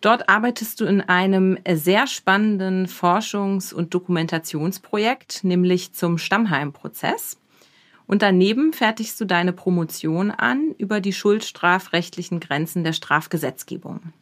[0.01, 7.39] Dort arbeitest du in einem sehr spannenden Forschungs- und Dokumentationsprojekt, nämlich zum Stammheim-Prozess.
[8.07, 14.13] Und daneben fertigst du deine Promotion an über die schuldstrafrechtlichen Grenzen der Strafgesetzgebung.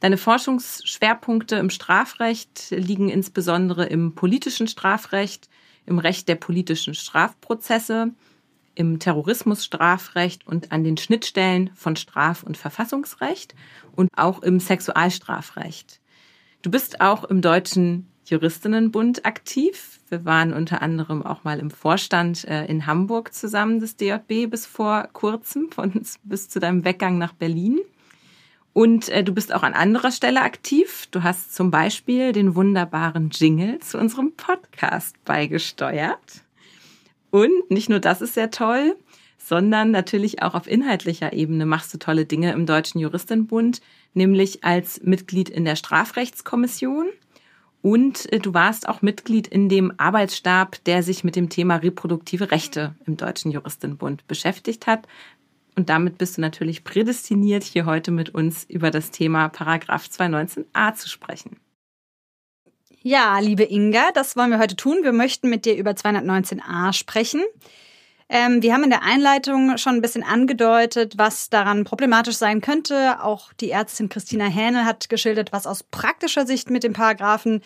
[0.00, 5.48] Deine Forschungsschwerpunkte im Strafrecht liegen insbesondere im politischen Strafrecht,
[5.86, 8.12] im Recht der politischen Strafprozesse,
[8.74, 13.54] im Terrorismusstrafrecht und an den Schnittstellen von Straf- und Verfassungsrecht
[13.94, 16.00] und auch im Sexualstrafrecht.
[16.62, 20.00] Du bist auch im Deutschen Juristinnenbund aktiv.
[20.08, 24.66] Wir waren unter anderem auch mal im Vorstand äh, in Hamburg zusammen des DJB bis
[24.66, 27.80] vor kurzem, von bis zu deinem Weggang nach Berlin.
[28.72, 31.08] Und äh, du bist auch an anderer Stelle aktiv.
[31.10, 36.44] Du hast zum Beispiel den wunderbaren Jingle zu unserem Podcast beigesteuert.
[37.30, 38.96] Und nicht nur das ist sehr toll,
[39.38, 43.80] sondern natürlich auch auf inhaltlicher Ebene machst du tolle Dinge im Deutschen Juristenbund,
[44.14, 47.06] nämlich als Mitglied in der Strafrechtskommission.
[47.82, 52.50] Und äh, du warst auch Mitglied in dem Arbeitsstab, der sich mit dem Thema reproduktive
[52.50, 55.06] Rechte im Deutschen Juristenbund beschäftigt hat.
[55.76, 60.94] Und damit bist du natürlich prädestiniert, hier heute mit uns über das Thema Paragraph 219a
[60.94, 61.56] zu sprechen.
[63.02, 64.98] Ja, liebe Inga, das wollen wir heute tun.
[65.02, 67.40] Wir möchten mit dir über 219a sprechen.
[68.28, 73.22] Ähm, wir haben in der Einleitung schon ein bisschen angedeutet, was daran problematisch sein könnte.
[73.22, 77.62] Auch die Ärztin Christina Hähnel hat geschildert, was aus praktischer Sicht mit dem Paragraphen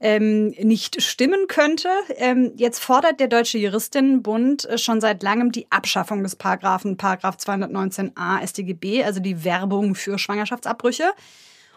[0.00, 1.88] ähm, nicht stimmen könnte.
[2.16, 8.46] Ähm, jetzt fordert der Deutsche Juristinnenbund schon seit langem die Abschaffung des Paragraphen, Paragraph 219a
[8.46, 11.10] StGB, also die Werbung für Schwangerschaftsabbrüche.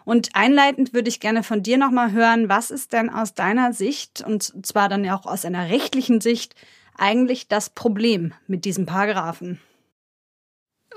[0.07, 4.23] Und einleitend würde ich gerne von dir nochmal hören, was ist denn aus deiner Sicht,
[4.25, 6.55] und zwar dann ja auch aus einer rechtlichen Sicht,
[6.97, 9.59] eigentlich das Problem mit diesem Paragraphen?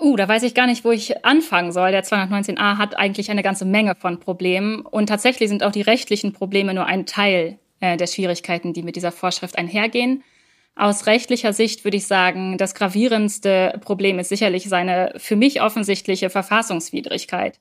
[0.00, 1.90] Uh, da weiß ich gar nicht, wo ich anfangen soll.
[1.90, 4.82] Der 219a hat eigentlich eine ganze Menge von Problemen.
[4.82, 8.94] Und tatsächlich sind auch die rechtlichen Probleme nur ein Teil äh, der Schwierigkeiten, die mit
[8.94, 10.22] dieser Vorschrift einhergehen.
[10.76, 16.30] Aus rechtlicher Sicht würde ich sagen, das gravierendste Problem ist sicherlich seine für mich offensichtliche
[16.30, 17.58] Verfassungswidrigkeit.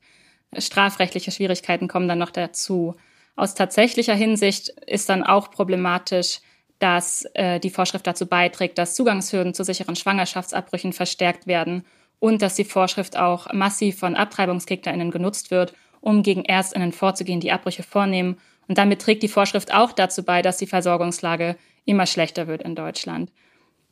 [0.57, 2.95] Strafrechtliche Schwierigkeiten kommen dann noch dazu.
[3.35, 6.39] Aus tatsächlicher Hinsicht ist dann auch problematisch,
[6.79, 11.85] dass äh, die Vorschrift dazu beiträgt, dass Zugangshürden zu sicheren Schwangerschaftsabbrüchen verstärkt werden
[12.19, 17.51] und dass die Vorschrift auch massiv von AbtreibungsgegnerInnen genutzt wird, um gegen ErstInnen vorzugehen, die
[17.51, 18.37] Abbrüche vornehmen.
[18.67, 22.75] Und damit trägt die Vorschrift auch dazu bei, dass die Versorgungslage immer schlechter wird in
[22.75, 23.31] Deutschland.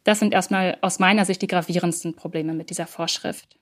[0.04, 3.58] Das sind erstmal aus meiner Sicht die gravierendsten Probleme mit dieser Vorschrift.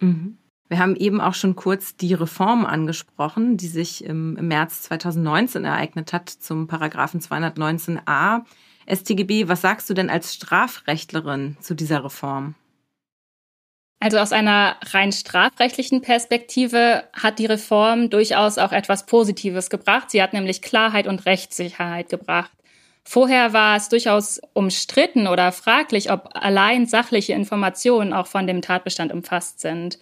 [0.00, 0.38] Mhm.
[0.68, 6.12] Wir haben eben auch schon kurz die Reform angesprochen, die sich im März 2019 ereignet
[6.12, 8.42] hat zum Paragraphen 219a
[8.86, 9.48] StGB.
[9.48, 12.54] Was sagst du denn als Strafrechtlerin zu dieser Reform?
[14.02, 20.10] Also aus einer rein strafrechtlichen Perspektive hat die Reform durchaus auch etwas Positives gebracht.
[20.10, 22.50] Sie hat nämlich Klarheit und Rechtssicherheit gebracht.
[23.04, 29.12] Vorher war es durchaus umstritten oder fraglich, ob allein sachliche Informationen auch von dem Tatbestand
[29.12, 30.00] umfasst sind.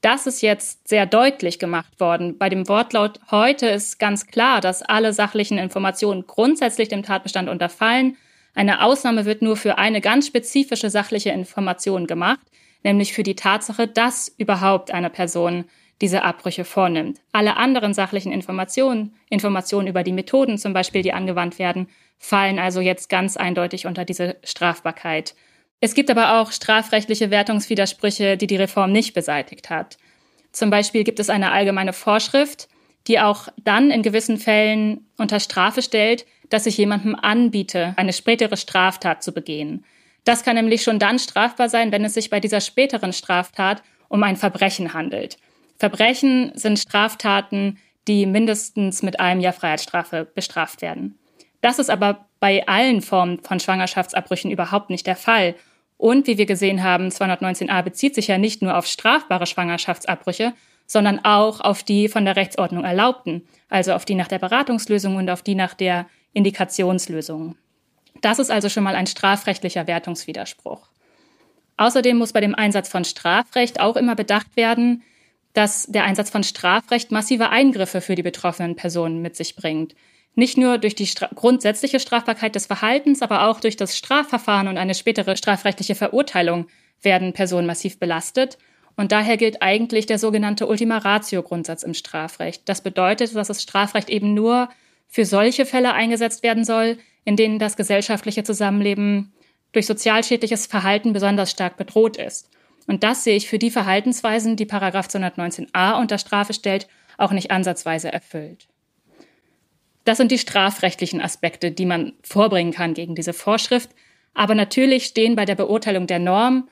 [0.00, 2.38] Das ist jetzt sehr deutlich gemacht worden.
[2.38, 8.16] Bei dem Wortlaut heute ist ganz klar, dass alle sachlichen Informationen grundsätzlich dem Tatbestand unterfallen.
[8.54, 12.40] Eine Ausnahme wird nur für eine ganz spezifische sachliche Information gemacht
[12.86, 15.64] nämlich für die Tatsache, dass überhaupt eine Person
[16.00, 17.18] diese Abbrüche vornimmt.
[17.32, 22.80] Alle anderen sachlichen Informationen, Informationen über die Methoden zum Beispiel, die angewandt werden, fallen also
[22.80, 25.34] jetzt ganz eindeutig unter diese Strafbarkeit.
[25.80, 29.98] Es gibt aber auch strafrechtliche Wertungswidersprüche, die die Reform nicht beseitigt hat.
[30.52, 32.68] Zum Beispiel gibt es eine allgemeine Vorschrift,
[33.06, 38.56] die auch dann in gewissen Fällen unter Strafe stellt, dass ich jemandem anbiete, eine spätere
[38.56, 39.84] Straftat zu begehen.
[40.24, 44.22] Das kann nämlich schon dann strafbar sein, wenn es sich bei dieser späteren Straftat um
[44.22, 45.38] ein Verbrechen handelt.
[45.78, 51.18] Verbrechen sind Straftaten, die mindestens mit einem Jahr Freiheitsstrafe bestraft werden.
[51.60, 55.54] Das ist aber bei allen Formen von Schwangerschaftsabbrüchen überhaupt nicht der Fall.
[55.96, 60.52] Und wie wir gesehen haben, 219a bezieht sich ja nicht nur auf strafbare Schwangerschaftsabbrüche,
[60.86, 65.30] sondern auch auf die von der Rechtsordnung erlaubten, also auf die nach der Beratungslösung und
[65.30, 67.56] auf die nach der Indikationslösung.
[68.20, 70.88] Das ist also schon mal ein strafrechtlicher Wertungswiderspruch.
[71.76, 75.02] Außerdem muss bei dem Einsatz von Strafrecht auch immer bedacht werden,
[75.52, 79.94] dass der Einsatz von Strafrecht massive Eingriffe für die betroffenen Personen mit sich bringt.
[80.38, 84.76] Nicht nur durch die Stra grundsätzliche Strafbarkeit des Verhaltens, aber auch durch das Strafverfahren und
[84.76, 86.66] eine spätere strafrechtliche Verurteilung
[87.00, 88.58] werden Personen massiv belastet.
[88.96, 92.68] Und daher gilt eigentlich der sogenannte Ultima Ratio-Grundsatz im Strafrecht.
[92.68, 94.68] Das bedeutet, dass das Strafrecht eben nur
[95.08, 99.32] für solche Fälle eingesetzt werden soll, in denen das gesellschaftliche Zusammenleben
[99.72, 102.50] durch sozialschädliches Verhalten besonders stark bedroht ist.
[102.86, 107.50] Und das sehe ich für die Verhaltensweisen, die Paragraph 219a unter Strafe stellt, auch nicht
[107.50, 108.68] ansatzweise erfüllt.
[110.06, 113.90] Das sind die strafrechtlichen Aspekte, die man vorbringen kann gegen diese Vorschrift.
[114.34, 116.68] Aber natürlich stehen bei der Beurteilung der Norm,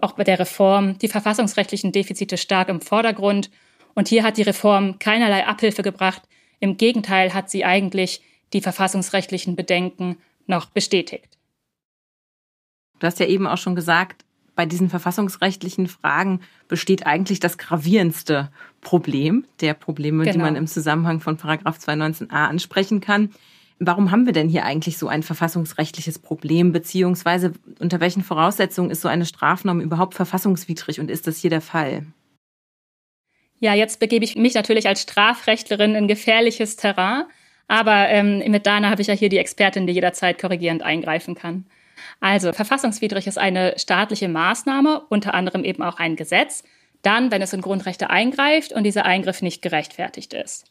[0.00, 3.50] auch bei der Reform, die verfassungsrechtlichen Defizite stark im Vordergrund.
[3.94, 6.22] Und hier hat die Reform keinerlei Abhilfe gebracht.
[6.60, 11.36] Im Gegenteil hat sie eigentlich die verfassungsrechtlichen Bedenken noch bestätigt.
[13.00, 14.24] Du hast ja eben auch schon gesagt,
[14.58, 20.32] bei diesen verfassungsrechtlichen Fragen besteht eigentlich das gravierendste Problem der Probleme, genau.
[20.32, 23.30] die man im Zusammenhang von Paragraph 219a ansprechen kann.
[23.78, 29.00] Warum haben wir denn hier eigentlich so ein verfassungsrechtliches Problem, beziehungsweise unter welchen Voraussetzungen ist
[29.00, 32.04] so eine Strafnorm überhaupt verfassungswidrig und ist das hier der Fall?
[33.60, 37.26] Ja, jetzt begebe ich mich natürlich als Strafrechtlerin in gefährliches Terrain.
[37.68, 41.64] Aber ähm, mit Dana habe ich ja hier die Expertin, die jederzeit korrigierend eingreifen kann.
[42.20, 46.64] Also, verfassungswidrig ist eine staatliche Maßnahme, unter anderem eben auch ein Gesetz,
[47.02, 50.70] dann, wenn es in Grundrechte eingreift und dieser Eingriff nicht gerechtfertigt ist.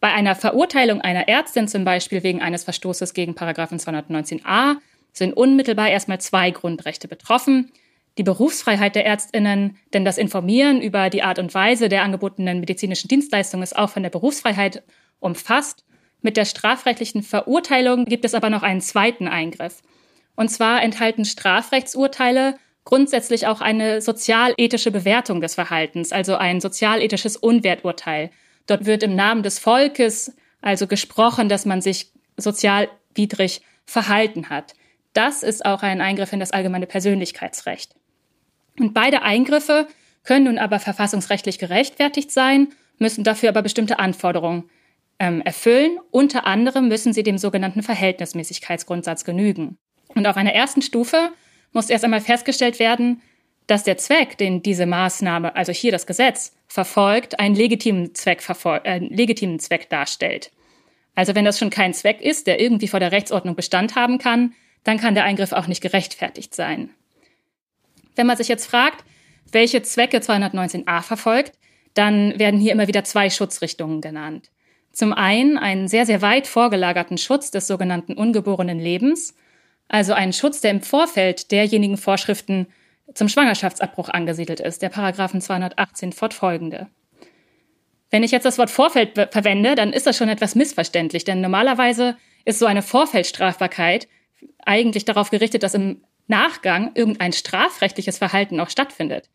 [0.00, 4.76] Bei einer Verurteilung einer Ärztin zum Beispiel wegen eines Verstoßes gegen Paragraphen 219a
[5.12, 7.72] sind unmittelbar erstmal zwei Grundrechte betroffen.
[8.16, 13.08] Die Berufsfreiheit der Ärztinnen, denn das Informieren über die Art und Weise der angebotenen medizinischen
[13.08, 14.82] Dienstleistung ist auch von der Berufsfreiheit
[15.20, 15.84] umfasst.
[16.20, 19.82] Mit der strafrechtlichen Verurteilung gibt es aber noch einen zweiten Eingriff.
[20.38, 28.30] Und zwar enthalten Strafrechtsurteile grundsätzlich auch eine sozialethische Bewertung des Verhaltens, also ein sozialethisches Unwerturteil.
[28.68, 34.74] Dort wird im Namen des Volkes also gesprochen, dass man sich sozialwidrig verhalten hat.
[35.12, 37.96] Das ist auch ein Eingriff in das allgemeine Persönlichkeitsrecht.
[38.78, 39.88] Und beide Eingriffe
[40.22, 44.70] können nun aber verfassungsrechtlich gerechtfertigt sein, müssen dafür aber bestimmte Anforderungen
[45.18, 45.98] ähm, erfüllen.
[46.12, 49.78] Unter anderem müssen sie dem sogenannten Verhältnismäßigkeitsgrundsatz genügen.
[50.18, 51.30] Und auf einer ersten Stufe
[51.72, 53.22] muss erst einmal festgestellt werden,
[53.68, 58.80] dass der Zweck, den diese Maßnahme, also hier das Gesetz, verfolgt, einen legitimen Zweck, verfol
[58.82, 60.50] äh, legitimen Zweck darstellt.
[61.14, 64.54] Also wenn das schon kein Zweck ist, der irgendwie vor der Rechtsordnung Bestand haben kann,
[64.82, 66.90] dann kann der Eingriff auch nicht gerechtfertigt sein.
[68.16, 69.04] Wenn man sich jetzt fragt,
[69.52, 71.52] welche Zwecke 219a verfolgt,
[71.94, 74.50] dann werden hier immer wieder zwei Schutzrichtungen genannt.
[74.90, 79.36] Zum einen einen sehr, sehr weit vorgelagerten Schutz des sogenannten ungeborenen Lebens,
[79.88, 82.66] also einen Schutz, der im Vorfeld derjenigen Vorschriften
[83.14, 86.88] zum Schwangerschaftsabbruch angesiedelt ist, der Paragraphen 218 fortfolgende.
[88.10, 92.16] Wenn ich jetzt das Wort Vorfeld verwende, dann ist das schon etwas missverständlich, denn normalerweise
[92.44, 94.08] ist so eine Vorfeldstrafbarkeit
[94.64, 99.30] eigentlich darauf gerichtet, dass im Nachgang irgendein strafrechtliches Verhalten noch stattfindet.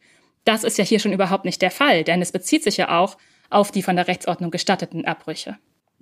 [0.45, 3.17] Das ist ja hier schon überhaupt nicht der Fall, denn es bezieht sich ja auch
[3.49, 5.57] auf die von der Rechtsordnung gestatteten Abbrüche.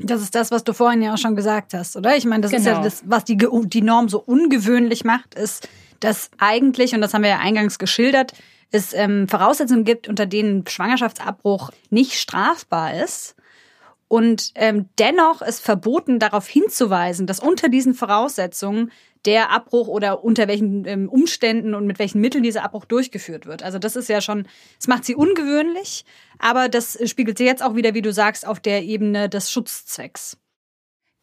[0.06, 2.16] Das ist das, was du vorhin ja auch schon gesagt hast, oder?
[2.16, 2.62] Ich meine, das genau.
[2.62, 2.84] ist ja genau.
[2.84, 5.68] das, was die, die Norm so ungewöhnlich macht, ist,
[6.00, 8.34] dass eigentlich, und das haben wir ja eingangs geschildert,
[8.72, 13.36] es ähm, Voraussetzungen gibt, unter denen Schwangerschaftsabbruch nicht strafbar ist.
[14.08, 18.92] Und ähm, dennoch ist verboten, darauf hinzuweisen, dass unter diesen Voraussetzungen
[19.26, 23.64] der Abbruch oder unter welchen ähm, Umständen und mit welchen Mitteln dieser Abbruch durchgeführt wird.
[23.64, 24.48] Also das ist ja schon,
[24.80, 26.06] es macht sie ungewöhnlich,
[26.40, 30.38] aber das spiegelt sie jetzt auch wieder, wie du sagst, auf der Ebene des Schutzzwecks.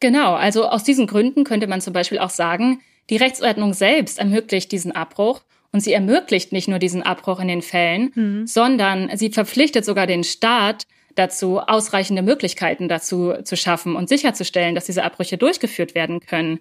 [0.01, 2.81] Genau, also aus diesen Gründen könnte man zum Beispiel auch sagen,
[3.11, 7.63] die Rechtsordnung selbst ermöglicht diesen Abbruch und sie ermöglicht nicht nur diesen Abbruch in den
[7.63, 8.47] Fällen, mhm.
[8.47, 14.87] sondern sie verpflichtet sogar den Staat dazu, ausreichende Möglichkeiten dazu zu schaffen und sicherzustellen, dass
[14.87, 16.61] diese Abbrüche durchgeführt werden können.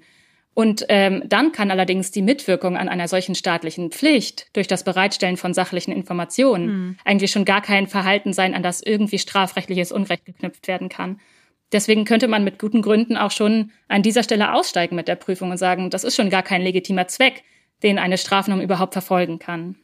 [0.57, 5.37] Und ähm, dann kann allerdings die Mitwirkung an einer solchen staatlichen Pflicht durch das Bereitstellen
[5.37, 6.97] von sachlichen Informationen mhm.
[7.05, 11.19] eigentlich schon gar kein Verhalten sein, an das irgendwie strafrechtliches Unrecht geknüpft werden kann.
[11.73, 15.51] Deswegen könnte man mit guten Gründen auch schon an dieser Stelle aussteigen mit der Prüfung
[15.51, 17.43] und sagen, das ist schon gar kein legitimer Zweck,
[17.83, 19.75] den eine Strafnorm überhaupt verfolgen kann.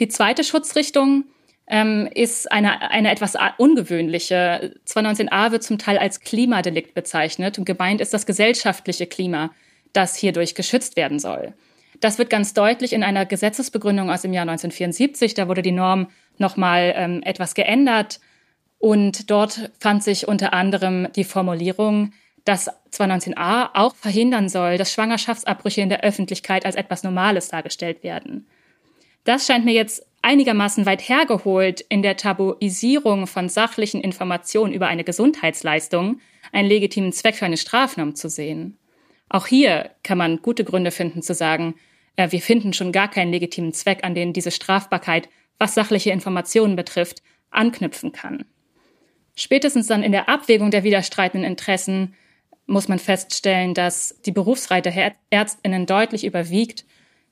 [0.00, 1.24] Die zweite Schutzrichtung
[1.70, 4.74] ähm, ist eine, eine etwas ungewöhnliche.
[4.86, 9.52] 219a wird zum Teil als Klimadelikt bezeichnet und gemeint ist das gesellschaftliche Klima,
[9.92, 11.54] das hierdurch geschützt werden soll.
[12.00, 15.34] Das wird ganz deutlich in einer Gesetzesbegründung aus dem Jahr 1974.
[15.34, 18.20] Da wurde die Norm nochmal ähm, etwas geändert.
[18.78, 22.12] Und dort fand sich unter anderem die Formulierung,
[22.44, 28.46] dass 219a auch verhindern soll, dass Schwangerschaftsabbrüche in der Öffentlichkeit als etwas Normales dargestellt werden.
[29.24, 35.04] Das scheint mir jetzt einigermaßen weit hergeholt, in der Tabuisierung von sachlichen Informationen über eine
[35.04, 36.20] Gesundheitsleistung
[36.52, 38.76] einen legitimen Zweck für eine Strafnorm zu sehen.
[39.28, 41.74] Auch hier kann man gute Gründe finden zu sagen,
[42.16, 45.28] äh, wir finden schon gar keinen legitimen Zweck, an den diese Strafbarkeit,
[45.58, 48.44] was sachliche Informationen betrifft, anknüpfen kann.
[49.36, 52.14] Spätestens dann in der Abwägung der widerstreitenden Interessen
[52.66, 56.84] muss man feststellen, dass die Berufsreite der Ärztinnen deutlich überwiegt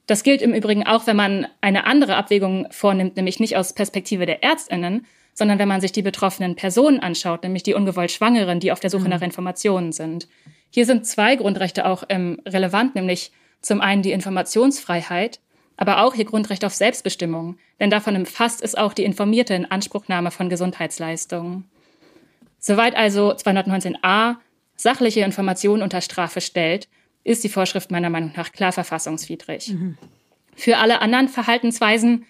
[0.08, 4.24] das gilt im Übrigen auch, wenn man eine andere Abwägung vornimmt, nämlich nicht aus Perspektive
[4.24, 8.72] der Ärztinnen, sondern wenn man sich die betroffenen Personen anschaut, nämlich die ungewollt Schwangeren, die
[8.72, 9.10] auf der Suche mhm.
[9.10, 10.26] nach Informationen sind.
[10.70, 15.40] Hier sind zwei Grundrechte auch ähm, relevant, nämlich zum einen die Informationsfreiheit,
[15.76, 20.48] aber auch ihr Grundrecht auf Selbstbestimmung, denn davon umfasst ist auch die informierte Inanspruchnahme von
[20.48, 21.68] Gesundheitsleistungen.
[22.58, 24.36] Soweit also 219a
[24.74, 26.88] sachliche Informationen unter Strafe stellt,
[27.28, 29.68] ist die Vorschrift meiner Meinung nach klar verfassungswidrig.
[29.68, 29.98] Mhm.
[30.56, 32.24] Für alle anderen Verhaltensweisen,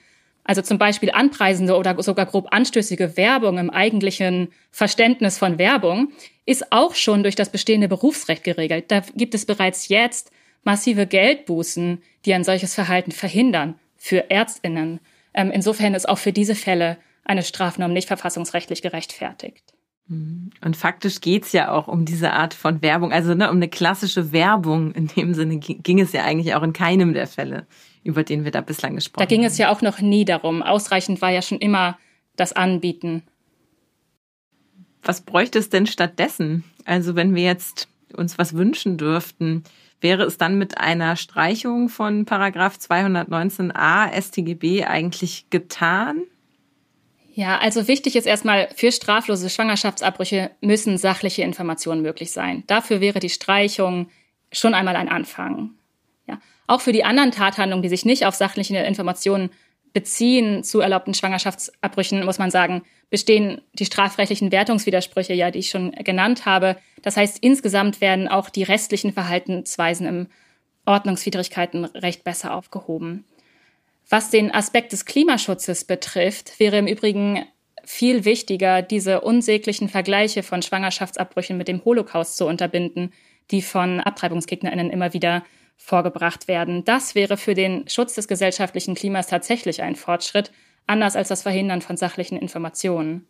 [0.45, 6.13] also zum Beispiel anpreisende oder sogar grob anstößige Werbung im eigentlichen Verständnis von Werbung,
[6.47, 8.87] ist auch schon durch das bestehende Berufsrecht geregelt.
[8.89, 10.31] Da gibt es bereits jetzt
[10.65, 15.01] massive Geldbußen, die ein solches Verhalten verhindern für Ärztinnen.
[15.33, 19.75] Ähm, insofern ist auch für diese Fälle eine Strafnorm nicht verfassungsrechtlich gerechtfertigt.
[20.09, 20.51] Mhm.
[20.65, 24.33] Und faktisch geht's ja auch um diese Art von Werbung, also ne, um eine klassische
[24.33, 24.93] Werbung.
[24.93, 27.67] In dem Sinne ging es ja eigentlich auch in keinem der Fälle,
[28.03, 29.29] über den wir da bislang gesprochen haben.
[29.29, 30.63] Da ging es ja auch noch nie darum.
[30.63, 31.99] Ausreichend war ja schon immer
[32.37, 33.23] das Anbieten.
[35.03, 36.65] Was bräuchte es denn stattdessen?
[36.85, 39.65] Also wenn wir jetzt uns was wünschen dürften,
[40.01, 46.23] wäre es dann mit einer Streichung von Paragraph 219a StGB eigentlich getan?
[47.39, 52.65] Ja, also wichtig ist erstmal, für straflose Schwangerschaftsabbrüche müssen sachliche Informationen möglich sein.
[52.67, 54.09] Dafür wäre die Streichung
[54.51, 55.71] schon einmal ein Anfang.
[56.27, 56.41] Ja.
[56.67, 59.51] Auch für die anderen Tathandlungen, die sich nicht auf sachliche Informationen
[59.93, 65.93] beziehen zu erlaubten Schwangerschaftsabbrüchen, muss man sagen, bestehen die strafrechtlichen Wertungswidersprüche ja, die ich schon
[65.93, 66.77] genannt habe.
[67.03, 70.27] Das heißt, insgesamt werden auch die restlichen Verhaltensweisen im
[70.87, 73.27] Ordnungswidrigkeitenrecht besser aufgehoben.
[74.09, 77.45] Was den Aspekt des Klimaschutzes betrifft, wäre im Übrigen
[77.85, 83.13] viel wichtiger, diese unsäglichen Vergleiche von Schwangerschaftsabbrüchen mit dem Holocaust zu unterbinden,
[83.51, 85.45] die von AbtreibungsgegnerInnen immer wieder
[85.77, 86.85] vorgebracht werden.
[86.85, 90.53] Das wäre für den Schutz des gesellschaftlichen Klimas tatsächlich ein Fortschritt,
[90.87, 93.27] anders als das Verhindern von sachlichen Informationen.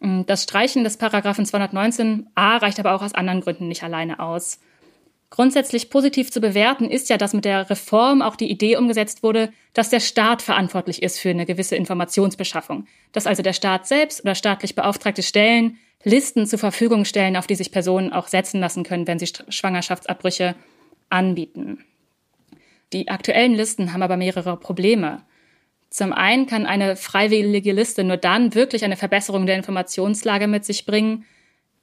[0.00, 4.60] Das Streichen des Paragraphen 219a reicht aber auch aus anderen Gründen nicht alleine aus.
[5.30, 9.52] Grundsätzlich positiv zu bewerten ist ja, dass mit der Reform auch die Idee umgesetzt wurde,
[9.72, 12.86] dass der Staat verantwortlich ist für eine gewisse Informationsbeschaffung.
[13.12, 17.56] Dass also der Staat selbst oder staatlich beauftragte Stellen Listen zur Verfügung stellen, auf die
[17.56, 20.54] sich Personen auch setzen lassen können, wenn sie Schwangerschaftsabbrüche
[21.10, 21.84] anbieten.
[22.92, 25.22] Die aktuellen Listen haben aber mehrere Probleme.
[25.90, 30.86] Zum einen kann eine freiwillige Liste nur dann wirklich eine Verbesserung der Informationslage mit sich
[30.86, 31.24] bringen,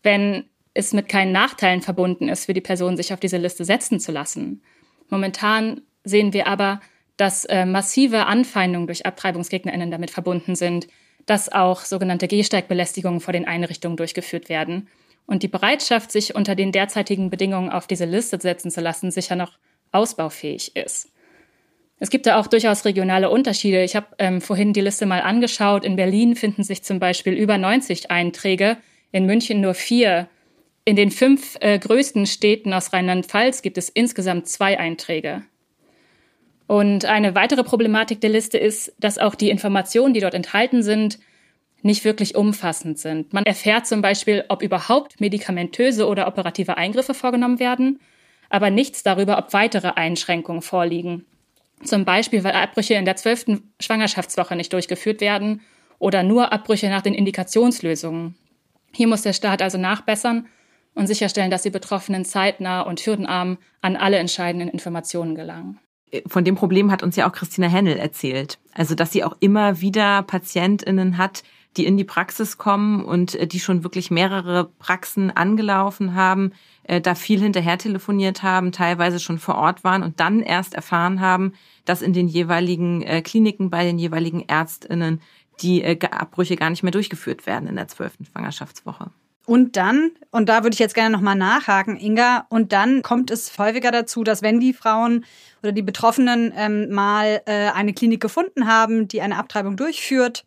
[0.04, 4.00] wenn es mit keinen Nachteilen verbunden ist, für die Person sich auf diese Liste setzen
[4.00, 4.62] zu lassen.
[5.10, 6.82] Momentan sehen wir aber,
[7.18, 10.88] dass äh, massive Anfeindungen durch AbtreibungsgegnerInnen damit verbunden sind,
[11.26, 14.88] dass auch sogenannte Gehsteigbelästigungen vor den Einrichtungen durchgeführt werden.
[15.26, 19.36] Und die Bereitschaft, sich unter den derzeitigen Bedingungen auf diese Liste setzen zu lassen, sicher
[19.36, 19.58] noch
[19.92, 21.10] ausbaufähig ist.
[22.00, 23.84] Es gibt da auch durchaus regionale Unterschiede.
[23.84, 25.86] Ich habe ähm, vorhin die Liste mal angeschaut.
[25.86, 28.78] In Berlin finden sich zum Beispiel über 90 Einträge,
[29.12, 30.28] in München nur vier.
[30.86, 35.44] In den fünf äh, größten Städten aus Rheinland-Pfalz gibt es insgesamt zwei Einträge.
[36.68, 41.20] Und eine weitere Problematik der Liste ist, dass auch die Informationen, die dort enthalten sind,
[41.84, 43.34] nicht wirklich umfassend sind.
[43.34, 48.00] Man erfährt zum Beispiel, ob überhaupt medikamentöse oder operative Eingriffe vorgenommen werden,
[48.50, 51.26] aber nichts darüber, ob weitere Einschränkungen vorliegen.
[51.84, 55.62] Zum Beispiel, weil Abbrüche in der zwölften Schwangerschaftswoche nicht durchgeführt werden
[56.00, 58.36] oder nur Abbrüche nach den Indikationslösungen.
[58.94, 60.48] Hier muss der Staat also nachbessern
[60.96, 65.80] und sicherstellen, dass die Betroffenen zeitnah und hürdenarm an alle entscheidenden Informationen gelangen.
[66.28, 68.60] Von dem Problem hat uns ja auch Christina Hennel erzählt.
[68.74, 71.44] Also, dass sie auch immer wieder PatientInnen hat,
[71.78, 76.52] die in die Praxis kommen und äh, die schon wirklich mehrere Praxen angelaufen haben,
[76.84, 81.20] äh, da viel hinterher telefoniert haben, teilweise schon vor Ort waren und dann erst erfahren
[81.20, 81.54] haben,
[81.86, 85.22] dass in den jeweiligen äh, Kliniken bei den jeweiligen Ärztinnen
[85.62, 89.12] die Abbrüche gar nicht mehr durchgeführt werden in der zwölften Schwangerschaftswoche.
[89.46, 93.58] Und dann, und da würde ich jetzt gerne nochmal nachhaken, Inga, und dann kommt es
[93.58, 95.26] häufiger dazu, dass wenn die Frauen
[95.62, 100.44] oder die Betroffenen ähm, mal äh, eine Klinik gefunden haben, die eine Abtreibung durchführt,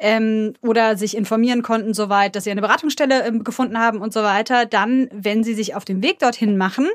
[0.00, 4.22] ähm, oder sich informieren konnten, soweit, dass sie eine Beratungsstelle ähm, gefunden haben und so
[4.22, 6.88] weiter, dann, wenn sie sich auf den Weg dorthin machen,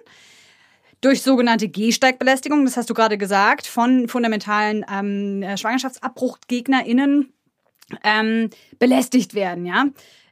[1.01, 7.31] durch sogenannte Gehsteigbelästigung, das hast du gerade gesagt, von fundamentalen ähm, SchwangerschaftsabbruchgegnerInnen
[8.03, 9.85] ähm, belästigt werden, ja.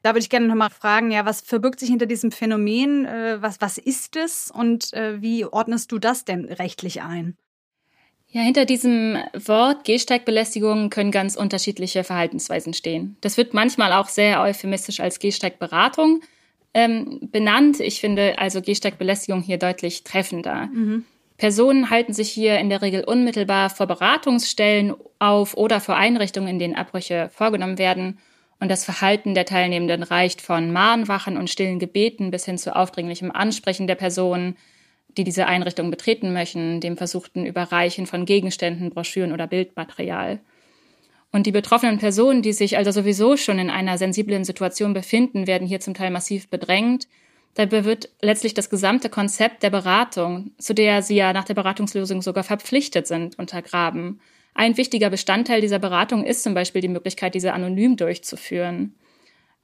[0.04, 3.06] Da würde ich gerne nochmal fragen, ja, was verbirgt sich hinter diesem Phänomen?
[3.06, 7.38] Äh, was, was ist es und äh, wie ordnest du das denn rechtlich ein?
[8.28, 13.16] Ja, hinter diesem Wort Gehsteigbelästigung können ganz unterschiedliche Verhaltensweisen stehen.
[13.22, 16.22] Das wird manchmal auch sehr euphemistisch als Gehsteigberatung
[16.74, 17.80] ähm, benannt.
[17.80, 20.66] Ich finde also Gehsteigbelästigung hier deutlich treffender.
[20.74, 21.06] Mhm.
[21.38, 26.60] Personen halten sich hier in der Regel unmittelbar vor Beratungsstellen auf oder vor Einrichtungen, in
[26.60, 28.20] denen Abbrüche vorgenommen werden
[28.64, 33.30] und das Verhalten der Teilnehmenden reicht von Mahnwachen und stillen Gebeten bis hin zu aufdringlichem
[33.30, 34.55] Ansprechen der Personen,
[35.18, 40.39] die diese Einrichtung betreten möchten, dem versuchten Überreichen von Gegenständen, Broschüren oder Bildmaterial.
[41.34, 45.68] Und die betroffenen Personen, die sich also sowieso schon in einer sensiblen Situation befinden, werden
[45.68, 47.09] hier zum Teil massiv bedrängt.
[47.55, 52.22] Dabei wird letztlich das gesamte Konzept der Beratung, zu der sie ja nach der Beratungslösung
[52.22, 54.22] sogar verpflichtet sind, untergraben.
[54.54, 58.93] Ein wichtiger Bestandteil dieser Beratung ist zum Beispiel die Möglichkeit, diese anonym durchzuführen.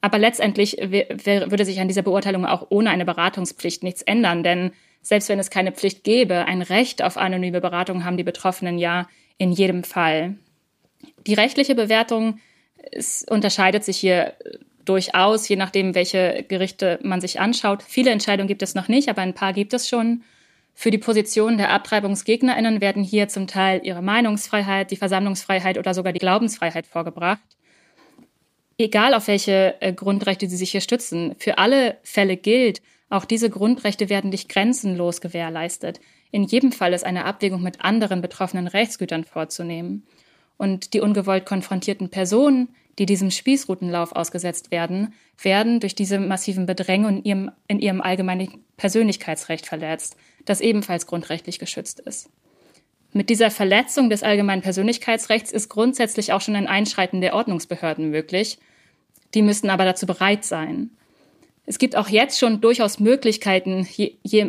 [0.01, 4.71] Aber letztendlich würde sich an dieser Beurteilung auch ohne eine Beratungspflicht nichts ändern, denn
[5.01, 9.07] selbst wenn es keine Pflicht gäbe, ein Recht auf anonyme Beratung haben die Betroffenen ja
[9.37, 10.35] in jedem Fall.
[11.25, 12.39] Die rechtliche Bewertung
[12.91, 14.33] ist, unterscheidet sich hier
[14.85, 17.83] durchaus, je nachdem, welche Gerichte man sich anschaut.
[17.83, 20.23] Viele Entscheidungen gibt es noch nicht, aber ein paar gibt es schon.
[20.81, 26.13] Für die Position der AbtreibungsgegnerInnen werden hier zum Teil ihre Meinungsfreiheit, die Versammlungsfreiheit oder sogar
[26.13, 27.41] die Glaubensfreiheit vorgebracht.
[28.77, 33.49] Egal auf welche äh, Grundrechte sie sich hier stützen, für alle Fälle gilt, auch diese
[33.49, 35.99] Grundrechte werden nicht grenzenlos gewährleistet.
[36.31, 40.07] In jedem Fall ist eine Abwägung mit anderen betroffenen Rechtsgütern vorzunehmen.
[40.55, 42.69] Und die ungewollt konfrontierten Personen,
[42.99, 48.63] die diesem Spießrutenlauf ausgesetzt werden, werden durch diese massiven Bedrängungen in ihrem, in ihrem allgemeinen
[48.77, 50.15] Persönlichkeitsrecht verletzt
[50.45, 52.29] das ebenfalls grundrechtlich geschützt ist.
[53.11, 58.59] Mit dieser Verletzung des allgemeinen Persönlichkeitsrechts ist grundsätzlich auch schon ein Einschreiten der Ordnungsbehörden möglich.
[59.33, 60.91] Die müssten aber dazu bereit sein.
[61.65, 63.87] Es gibt auch jetzt schon durchaus Möglichkeiten,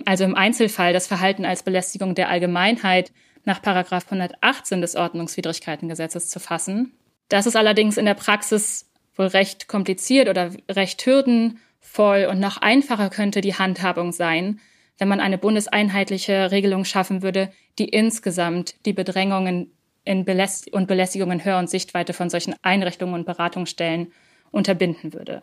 [0.07, 3.12] also im Einzelfall das Verhalten als Belästigung der Allgemeinheit
[3.45, 6.93] nach 118 des Ordnungswidrigkeitengesetzes zu fassen.
[7.28, 13.11] Das ist allerdings in der Praxis wohl recht kompliziert oder recht hürdenvoll und noch einfacher
[13.11, 14.61] könnte die Handhabung sein,
[15.01, 19.72] wenn man eine bundeseinheitliche Regelung schaffen würde, die insgesamt die Bedrängungen
[20.05, 24.12] in Beläst und Belästigungen Hör- und Sichtweite von solchen Einrichtungen und Beratungsstellen
[24.51, 25.42] unterbinden würde.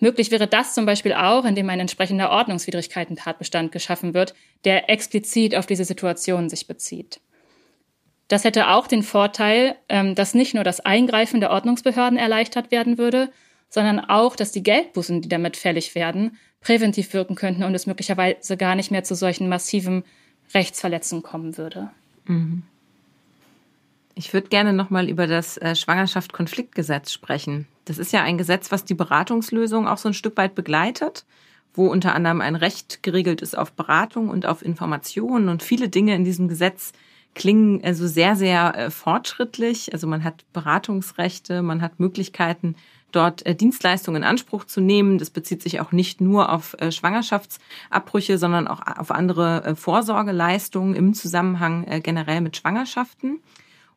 [0.00, 4.34] Möglich wäre das zum Beispiel auch, indem ein entsprechender Ordnungswidrigkeiten-Tatbestand geschaffen wird,
[4.64, 7.20] der explizit auf diese Situation sich bezieht.
[8.28, 12.98] Das hätte auch den Vorteil, ähm, dass nicht nur das Eingreifen der Ordnungsbehörden erleichtert werden
[12.98, 13.30] würde,
[13.68, 18.56] sondern auch, dass die Geldbußen, die damit fällig werden, präventiv wirken könnten und es möglicherweise
[18.56, 20.04] gar nicht mehr zu solchen massiven
[20.54, 21.90] Rechtsverletzungen kommen würde.
[22.26, 22.62] Mhm.
[24.14, 27.66] Ich würde gerne nochmal über das äh, Schwangerschaft-Konfliktgesetz sprechen.
[27.86, 31.24] Das ist ja ein Gesetz, was die Beratungslösung auch so ein Stück weit begleitet,
[31.74, 36.14] wo unter anderem ein Recht geregelt ist auf Beratung und auf Informationen und viele Dinge
[36.14, 36.92] in diesem Gesetz
[37.34, 39.92] klingen also sehr, sehr äh, fortschrittlich.
[39.94, 42.76] Also man hat Beratungsrechte, man hat Möglichkeiten,
[43.12, 45.18] dort äh, Dienstleistungen in Anspruch zu nehmen.
[45.18, 50.94] Das bezieht sich auch nicht nur auf äh, Schwangerschaftsabbrüche, sondern auch auf andere äh, Vorsorgeleistungen
[50.94, 53.40] im Zusammenhang äh, generell mit Schwangerschaften.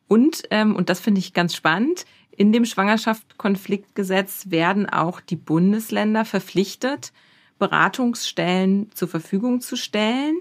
[0.08, 2.04] Und, ähm, und das finde ich ganz spannend,
[2.36, 7.12] in dem Schwangerschaftskonfliktgesetz werden auch die Bundesländer verpflichtet,
[7.58, 10.36] Beratungsstellen zur Verfügung zu stellen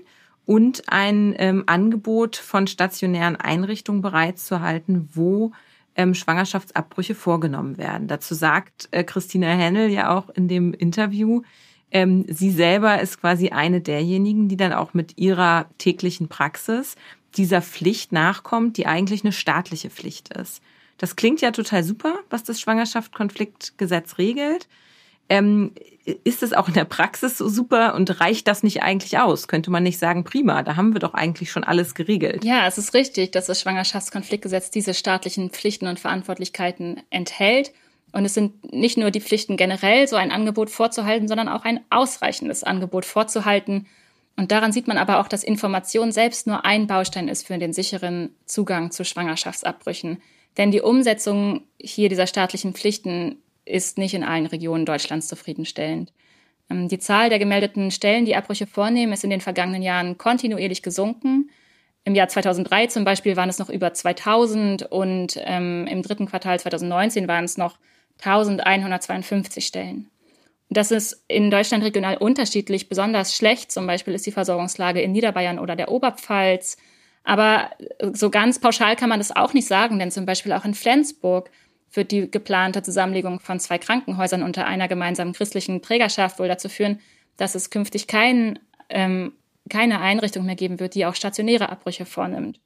[0.45, 5.53] und ein ähm, Angebot von stationären Einrichtungen bereitzuhalten, wo
[5.95, 8.07] ähm, Schwangerschaftsabbrüche vorgenommen werden.
[8.07, 11.41] Dazu sagt äh, Christina Hennel ja auch in dem Interview,
[11.91, 16.95] ähm, sie selber ist quasi eine derjenigen, die dann auch mit ihrer täglichen Praxis
[17.37, 20.61] dieser Pflicht nachkommt, die eigentlich eine staatliche Pflicht ist.
[20.97, 24.67] Das klingt ja total super, was das Schwangerschaftskonfliktgesetz regelt.
[25.29, 25.71] Ähm,
[26.23, 29.47] ist es auch in der Praxis so super und reicht das nicht eigentlich aus?
[29.47, 32.45] Könnte man nicht sagen, prima, da haben wir doch eigentlich schon alles geregelt.
[32.45, 37.73] Ja, es ist richtig, dass das Schwangerschaftskonfliktgesetz diese staatlichen Pflichten und Verantwortlichkeiten enthält.
[38.11, 41.81] Und es sind nicht nur die Pflichten generell, so ein Angebot vorzuhalten, sondern auch ein
[41.89, 43.87] ausreichendes Angebot vorzuhalten.
[44.37, 47.73] Und daran sieht man aber auch, dass Information selbst nur ein Baustein ist für den
[47.73, 50.21] sicheren Zugang zu Schwangerschaftsabbrüchen.
[50.57, 56.13] Denn die Umsetzung hier dieser staatlichen Pflichten ist nicht in allen Regionen Deutschlands zufriedenstellend.
[56.69, 60.81] Ähm, die Zahl der gemeldeten Stellen, die Abbrüche vornehmen, ist in den vergangenen Jahren kontinuierlich
[60.81, 61.49] gesunken.
[62.03, 66.59] Im Jahr 2003 zum Beispiel waren es noch über 2000 und ähm, im dritten Quartal
[66.59, 67.79] 2019 waren es noch
[68.19, 70.09] 1152 Stellen.
[70.69, 72.89] Das ist in Deutschland regional unterschiedlich.
[72.89, 76.77] Besonders schlecht zum Beispiel ist die Versorgungslage in Niederbayern oder der Oberpfalz.
[77.23, 77.71] Aber
[78.13, 81.49] so ganz pauschal kann man das auch nicht sagen, denn zum Beispiel auch in Flensburg
[81.95, 86.99] wird die geplante Zusammenlegung von zwei Krankenhäusern unter einer gemeinsamen christlichen Trägerschaft wohl dazu führen,
[87.37, 89.33] dass es künftig kein, ähm,
[89.69, 92.59] keine Einrichtung mehr geben wird, die auch stationäre Abbrüche vornimmt.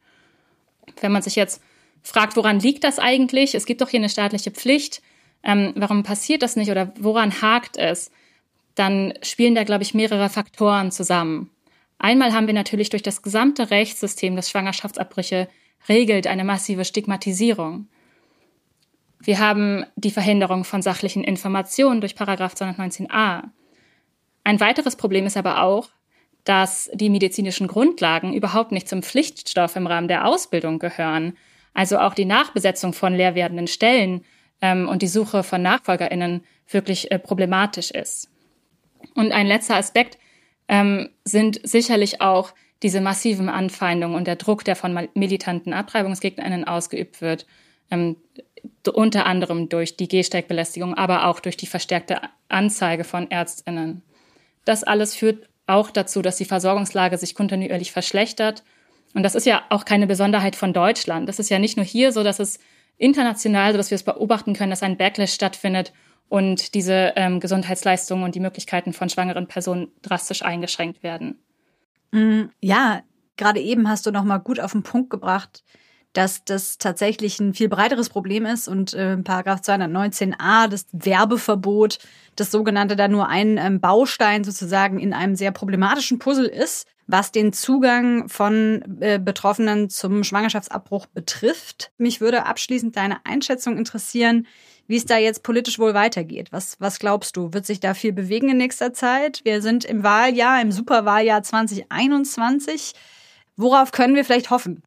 [1.02, 1.62] Wenn man sich jetzt
[2.04, 3.56] fragt, woran liegt das eigentlich?
[3.56, 5.02] Es gibt doch hier eine staatliche Pflicht.
[5.44, 8.12] Ähm, warum passiert das nicht oder woran hakt es?
[8.76, 11.50] Dann spielen da, glaube ich, mehrere Faktoren zusammen.
[11.98, 15.50] Einmal haben wir natürlich durch das gesamte Rechtssystem, das Schwangerschaftsabbrüche
[15.88, 17.88] regelt, eine massive Stigmatisierung.
[19.22, 23.44] Wir haben die Verhinderung von sachlichen Informationen durch Paragraph 219a.
[24.44, 25.90] Ein weiteres Problem ist aber auch,
[26.46, 31.38] dass die medizinischen Grundlagen überhaupt nicht zum Pflichtstoff im Rahmen der Ausbildung gehören.
[31.74, 34.24] Also auch die Nachbesetzung von leer werdenden Stellen
[34.62, 38.32] ähm, und die Suche von NachfolgerInnen wirklich äh, problematisch ist.
[39.16, 40.18] Und ein letzter Aspekt
[40.68, 47.22] ähm, sind sicherlich auch diese massiven Anfeindungen und der Druck, der von militanten AbtreibungsgegnerInnen ausgeübt
[47.22, 47.46] wird.
[47.92, 48.18] Ähm,
[48.94, 54.02] unter anderem durch die Gehsteigbelästigung, aber auch durch die verstärkte Anzeige von Ärztinnen.
[54.66, 58.64] Das alles führt auch dazu, dass die Versorgungslage sich kontinuierlich verschlechtert.
[59.14, 61.30] Und das ist ja auch keine Besonderheit von Deutschland.
[61.30, 62.60] Das ist ja nicht nur hier so, dass es
[62.98, 65.94] international, so dass wir es beobachten können, dass ein Backlash stattfindet
[66.28, 71.40] und diese ähm, Gesundheitsleistungen und die Möglichkeiten von schwangeren Personen drastisch eingeschränkt werden.
[72.12, 73.02] Mm, ja,
[73.38, 75.64] gerade eben hast du noch mal gut auf den Punkt gebracht,
[76.14, 82.00] dass das tatsächlich ein viel breiteres Problem ist und äh, Paragraph 219a, das Werbeverbot,
[82.36, 87.32] das sogenannte da nur ein ähm, Baustein sozusagen in einem sehr problematischen Puzzle ist, was
[87.32, 91.92] den Zugang von äh, Betroffenen zum Schwangerschaftsabbruch betrifft.
[91.98, 94.48] Mich würde abschließend deine Einschätzung interessieren,
[94.88, 96.52] wie es da jetzt politisch wohl weitergeht.
[96.52, 97.54] Was, was glaubst du?
[97.54, 99.42] Wird sich da viel bewegen in nächster Zeit?
[99.44, 102.94] Wir sind im Wahljahr, im Superwahljahr 2021.
[103.56, 104.82] Worauf können wir vielleicht hoffen?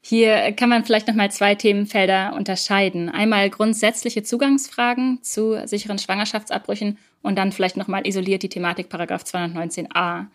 [0.00, 3.08] Hier kann man vielleicht nochmal zwei Themenfelder unterscheiden.
[3.08, 10.26] Einmal grundsätzliche Zugangsfragen zu sicheren Schwangerschaftsabbrüchen und dann vielleicht nochmal isoliert die Thematik Paragraph 219a.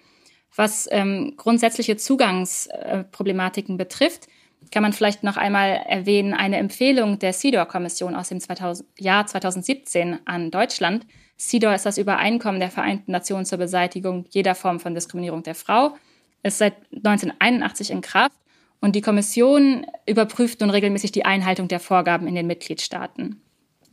[0.56, 4.28] Was ähm, grundsätzliche Zugangsproblematiken betrifft,
[4.72, 10.20] kann man vielleicht noch einmal erwähnen, eine Empfehlung der CEDAW-Kommission aus dem 2000, Jahr 2017
[10.26, 11.06] an Deutschland.
[11.38, 15.96] CEDAW ist das Übereinkommen der Vereinten Nationen zur Beseitigung jeder Form von Diskriminierung der Frau,
[16.44, 18.38] ist seit 1981 in Kraft
[18.84, 23.42] und die Kommission überprüft nun regelmäßig die Einhaltung der Vorgaben in den Mitgliedstaaten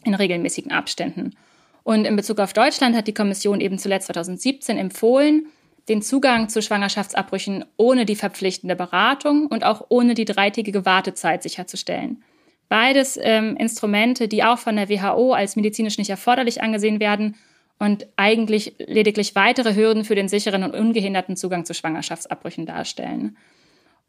[0.03, 1.37] in regelmäßigen Abständen.
[1.85, 5.47] Und in Bezug auf Deutschland hat die Kommission eben zuletzt 2017 empfohlen,
[5.89, 12.25] den Zugang zu Schwangerschaftsabbrüchen ohne die verpflichtende Beratung und auch ohne die dreitägige Wartezeit sicherzustellen.
[12.69, 17.37] Beides ähm, Instrumente, die auch von der WHO als medizinisch nicht erforderlich angesehen werden
[17.79, 23.37] und eigentlich lediglich weitere Hürden für den sicheren und ungehinderten Zugang zu Schwangerschaftsabbrüchen darstellen.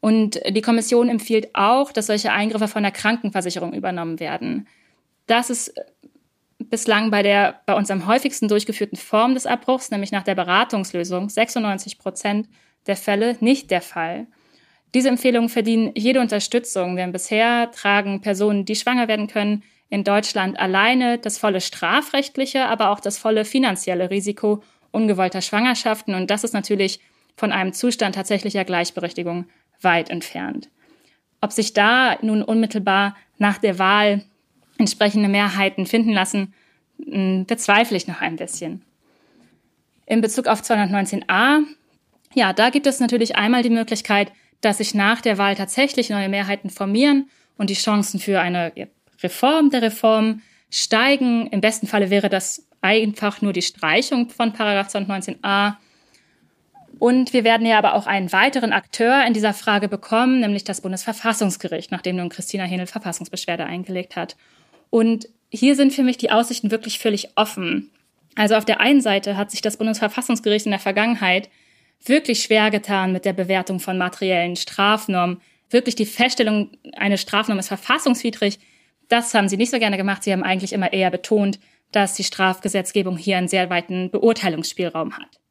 [0.02, 4.66] Und die Kommission empfiehlt auch, dass solche Eingriffe von der Krankenversicherung übernommen werden.
[5.28, 5.72] Das ist
[6.58, 11.28] bislang bei der bei uns am häufigsten durchgeführten Form des Abbruchs, nämlich nach der Beratungslösung,
[11.28, 12.48] 96 Prozent
[12.88, 14.26] der Fälle nicht der Fall.
[14.92, 20.58] Diese Empfehlungen verdienen jede Unterstützung, denn bisher tragen Personen, die schwanger werden können, in Deutschland
[20.58, 26.16] alleine das volle strafrechtliche, aber auch das volle finanzielle Risiko ungewollter Schwangerschaften.
[26.16, 26.98] Und das ist natürlich
[27.36, 29.46] von einem Zustand tatsächlicher Gleichberechtigung
[29.82, 30.68] weit entfernt.
[31.40, 34.24] Ob sich da nun unmittelbar nach der Wahl
[34.78, 36.54] entsprechende Mehrheiten finden lassen,
[37.04, 38.82] hm, bezweifle ich noch ein bisschen.
[40.06, 41.60] In Bezug auf 219a,
[42.34, 46.28] ja, da gibt es natürlich einmal die Möglichkeit, dass sich nach der Wahl tatsächlich neue
[46.28, 47.28] Mehrheiten formieren
[47.58, 48.72] und die Chancen für eine
[49.22, 51.48] Reform der Reform steigen.
[51.48, 55.74] Im besten Falle wäre das einfach nur die Streichung von Paragraph 219a.
[57.02, 60.82] Und wir werden ja aber auch einen weiteren Akteur in dieser Frage bekommen, nämlich das
[60.82, 64.36] Bundesverfassungsgericht, nachdem nun Christina Hähnel Verfassungsbeschwerde eingelegt hat.
[64.88, 67.90] Und hier sind für mich die Aussichten wirklich völlig offen.
[68.36, 71.50] Also auf der einen Seite hat sich das Bundesverfassungsgericht in der Vergangenheit
[72.04, 75.40] wirklich schwer getan mit der Bewertung von materiellen Strafnormen.
[75.70, 78.60] Wirklich die Feststellung, eine Strafnorm ist verfassungswidrig,
[79.08, 80.22] das haben sie nicht so gerne gemacht.
[80.22, 81.58] Sie haben eigentlich immer eher betont,
[81.90, 85.41] dass die Strafgesetzgebung hier einen sehr weiten Beurteilungsspielraum hat.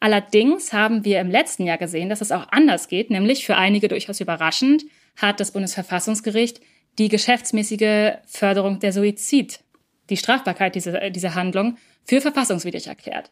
[0.00, 3.88] Allerdings haben wir im letzten Jahr gesehen, dass es auch anders geht, nämlich für einige
[3.88, 4.84] durchaus überraschend
[5.16, 6.60] hat das Bundesverfassungsgericht
[6.98, 9.60] die geschäftsmäßige Förderung der Suizid,
[10.08, 13.30] die Strafbarkeit dieser, dieser Handlung, für verfassungswidrig erklärt.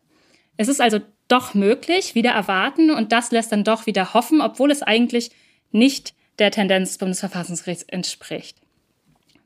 [0.56, 4.70] Es ist also doch möglich, wieder erwarten und das lässt dann doch wieder hoffen, obwohl
[4.70, 5.30] es eigentlich
[5.72, 8.58] nicht der Tendenz des Bundesverfassungsgerichts entspricht.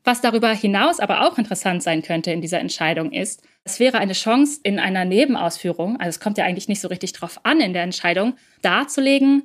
[0.05, 4.14] Was darüber hinaus aber auch interessant sein könnte in dieser Entscheidung ist, es wäre eine
[4.14, 7.72] Chance in einer Nebenausführung, also es kommt ja eigentlich nicht so richtig drauf an in
[7.72, 9.44] der Entscheidung, darzulegen,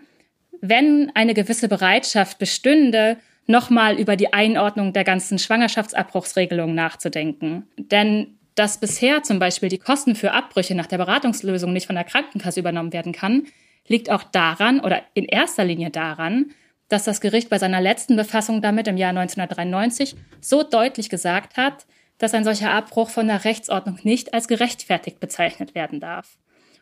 [0.62, 7.68] wenn eine gewisse Bereitschaft bestünde, nochmal über die Einordnung der ganzen Schwangerschaftsabbruchsregelung nachzudenken.
[7.78, 12.06] Denn dass bisher zum Beispiel die Kosten für Abbrüche nach der Beratungslösung nicht von der
[12.06, 13.48] Krankenkasse übernommen werden kann,
[13.88, 16.52] liegt auch daran oder in erster Linie daran,
[16.94, 21.88] dass das Gericht bei seiner letzten Befassung damit im Jahr 1993 so deutlich gesagt hat,
[22.20, 26.38] dass ein solcher Abbruch von der Rechtsordnung nicht als gerechtfertigt bezeichnet werden darf.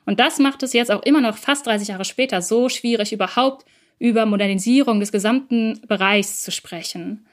[0.06, 3.66] Und das macht es jetzt auch immer noch fast 30 Jahre später so schwierig, überhaupt
[4.00, 7.26] über Modernisierung des gesamten Bereichs zu sprechen.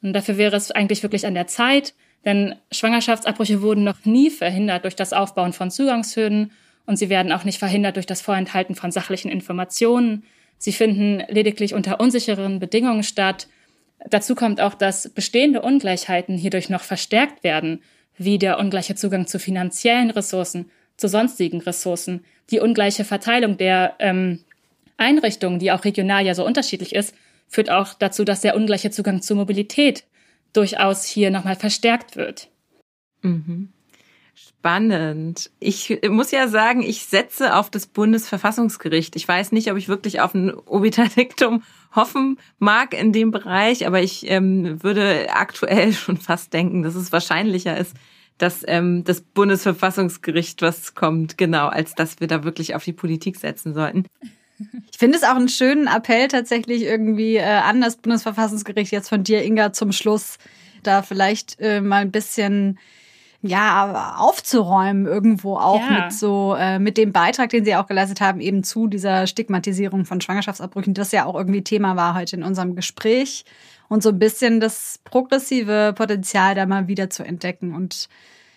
[0.00, 1.94] Und dafür wäre es eigentlich wirklich an der Zeit,
[2.24, 6.52] denn Schwangerschaftsabbrüche wurden noch nie verhindert durch das Aufbauen von Zugangshürden
[6.86, 10.22] und sie werden auch nicht verhindert durch das Vorenthalten von sachlichen Informationen.
[10.58, 13.48] Sie finden lediglich unter unsicheren Bedingungen statt.
[14.08, 17.82] Dazu kommt auch, dass bestehende Ungleichheiten hierdurch noch verstärkt werden,
[18.16, 24.40] wie der ungleiche Zugang zu finanziellen Ressourcen, zu sonstigen Ressourcen, die ungleiche Verteilung der ähm,
[24.96, 27.14] Einrichtungen, die auch regional ja so unterschiedlich ist,
[27.48, 30.04] führt auch dazu, dass der ungleiche Zugang zu Mobilität
[30.52, 32.48] durchaus hier nochmal verstärkt wird.
[33.22, 33.73] Mhm.
[34.64, 35.50] Spannend.
[35.60, 39.14] Ich muss ja sagen, ich setze auf das Bundesverfassungsgericht.
[39.14, 41.62] Ich weiß nicht, ob ich wirklich auf ein Obiterdiktum
[41.94, 47.12] hoffen mag in dem Bereich, aber ich ähm, würde aktuell schon fast denken, dass es
[47.12, 47.94] wahrscheinlicher ist,
[48.38, 53.36] dass ähm, das Bundesverfassungsgericht was kommt, genau, als dass wir da wirklich auf die Politik
[53.36, 54.06] setzen sollten.
[54.90, 59.24] Ich finde es auch einen schönen Appell tatsächlich irgendwie äh, an das Bundesverfassungsgericht jetzt von
[59.24, 60.38] dir, Inga, zum Schluss,
[60.82, 62.78] da vielleicht äh, mal ein bisschen
[63.46, 66.04] ja aufzuräumen irgendwo auch ja.
[66.04, 70.06] mit so äh, mit dem Beitrag, den sie auch geleistet haben eben zu dieser Stigmatisierung
[70.06, 73.44] von Schwangerschaftsabbrüchen, das ja auch irgendwie Thema war heute in unserem Gespräch
[73.88, 78.08] und so ein bisschen das progressive Potenzial da mal wieder zu entdecken und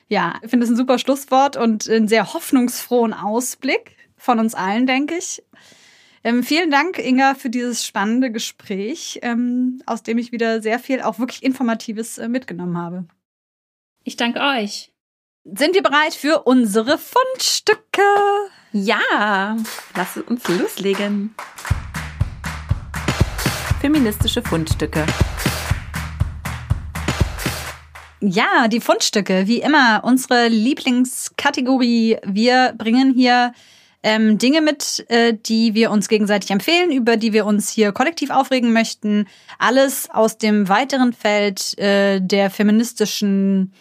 [0.10, 4.88] ja, ich finde es ein super Schlusswort und einen sehr hoffnungsfrohen Ausblick von uns allen,
[4.88, 5.44] denke ich.
[6.24, 11.02] Ähm, vielen Dank, Inga, für dieses spannende Gespräch, ähm, aus dem ich wieder sehr viel
[11.02, 13.06] auch wirklich Informatives äh, mitgenommen habe.
[14.08, 14.94] Ich danke euch.
[15.44, 18.02] Sind wir bereit für unsere Fundstücke?
[18.72, 19.58] Ja,
[19.98, 21.36] lass uns loslegen.
[23.82, 25.06] Feministische Fundstücke.
[28.22, 32.16] Ja, die Fundstücke, wie immer, unsere Lieblingskategorie.
[32.24, 33.52] Wir bringen hier
[34.04, 38.30] ähm, Dinge mit, äh, die wir uns gegenseitig empfehlen, über die wir uns hier kollektiv
[38.30, 39.28] aufregen möchten.
[39.60, 43.74] Alles aus dem weiteren Feld äh, der feministischen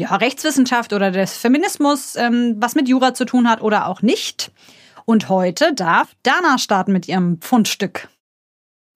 [0.00, 4.50] ja, Rechtswissenschaft oder des Feminismus, ähm, was mit Jura zu tun hat oder auch nicht.
[5.04, 8.08] Und heute darf Dana starten mit ihrem Fundstück.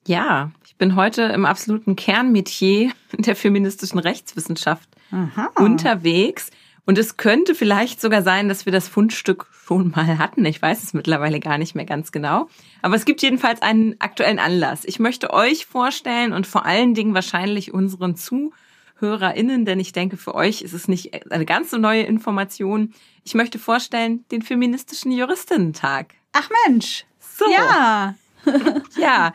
[0.07, 5.51] Ja, ich bin heute im absoluten Kernmetier der feministischen Rechtswissenschaft Aha.
[5.59, 6.51] unterwegs.
[6.87, 10.45] Und es könnte vielleicht sogar sein, dass wir das Fundstück schon mal hatten.
[10.47, 12.49] Ich weiß es mittlerweile gar nicht mehr ganz genau.
[12.81, 14.85] Aber es gibt jedenfalls einen aktuellen Anlass.
[14.87, 18.17] Ich möchte euch vorstellen und vor allen Dingen wahrscheinlich unseren
[18.99, 22.95] ZuhörerInnen, denn ich denke, für euch ist es nicht eine ganz so neue Information.
[23.25, 26.15] Ich möchte vorstellen den feministischen Juristinnentag.
[26.33, 27.05] Ach Mensch.
[27.19, 27.45] So.
[27.51, 28.15] Ja.
[28.99, 29.33] ja,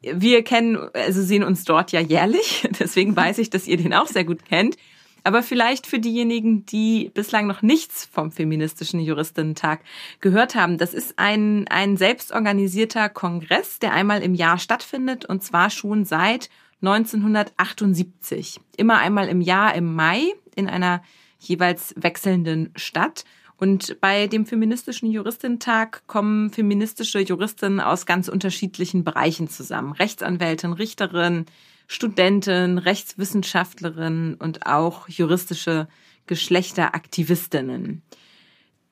[0.00, 2.66] wir kennen, also sehen uns dort ja jährlich.
[2.78, 4.76] Deswegen weiß ich, dass ihr den auch sehr gut kennt.
[5.24, 9.80] Aber vielleicht für diejenigen, die bislang noch nichts vom feministischen Juristinnentag
[10.20, 10.78] gehört haben.
[10.78, 16.48] Das ist ein, ein selbstorganisierter Kongress, der einmal im Jahr stattfindet und zwar schon seit
[16.82, 18.60] 1978.
[18.76, 21.02] Immer einmal im Jahr im Mai in einer
[21.38, 23.24] jeweils wechselnden Stadt.
[23.58, 29.92] Und bei dem feministischen Juristentag kommen feministische Juristinnen aus ganz unterschiedlichen Bereichen zusammen.
[29.92, 31.46] Rechtsanwältin, Richterin,
[31.86, 35.88] Studentin, Rechtswissenschaftlerin und auch juristische
[36.26, 38.02] Geschlechteraktivistinnen.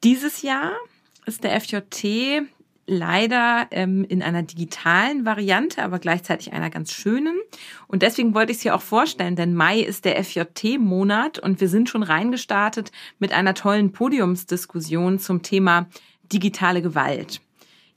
[0.03, 0.73] Dieses Jahr
[1.27, 2.49] ist der FJT
[2.87, 7.39] leider ähm, in einer digitalen Variante, aber gleichzeitig einer ganz schönen.
[7.87, 11.69] Und deswegen wollte ich es hier auch vorstellen, denn Mai ist der FJT-Monat und wir
[11.69, 15.89] sind schon reingestartet mit einer tollen Podiumsdiskussion zum Thema
[16.33, 17.41] digitale Gewalt.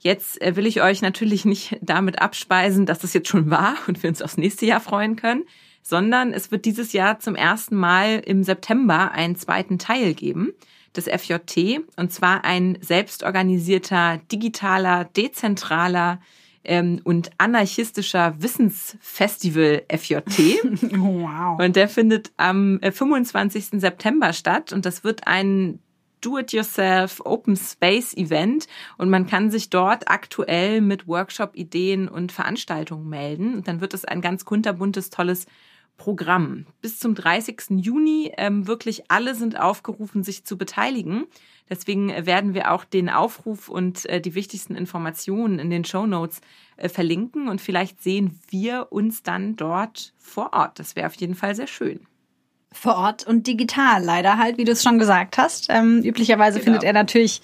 [0.00, 4.02] Jetzt äh, will ich euch natürlich nicht damit abspeisen, dass das jetzt schon war und
[4.02, 5.44] wir uns aufs nächste Jahr freuen können,
[5.82, 10.52] sondern es wird dieses Jahr zum ersten Mal im September einen zweiten Teil geben
[10.96, 16.20] des FJT und zwar ein selbstorganisierter, digitaler, dezentraler
[16.64, 20.38] ähm, und anarchistischer Wissensfestival FJT.
[20.98, 21.60] Wow.
[21.60, 23.72] Und der findet am 25.
[23.72, 25.80] Äh, September statt und das wird ein
[26.20, 28.66] Do-it-yourself Open Space Event
[28.96, 33.54] und man kann sich dort aktuell mit Workshop-Ideen und Veranstaltungen melden.
[33.54, 35.46] Und dann wird es ein ganz kunterbuntes, tolles
[35.98, 36.64] Programm.
[36.80, 37.82] Bis zum 30.
[37.82, 41.26] Juni ähm, wirklich alle sind aufgerufen, sich zu beteiligen.
[41.68, 46.40] Deswegen werden wir auch den Aufruf und äh, die wichtigsten Informationen in den Show Notes
[46.78, 50.78] äh, verlinken und vielleicht sehen wir uns dann dort vor Ort.
[50.78, 52.00] Das wäre auf jeden Fall sehr schön
[52.70, 55.68] vor Ort und digital leider halt, wie du es schon gesagt hast.
[55.70, 56.64] Ähm, üblicherweise genau.
[56.66, 57.40] findet er natürlich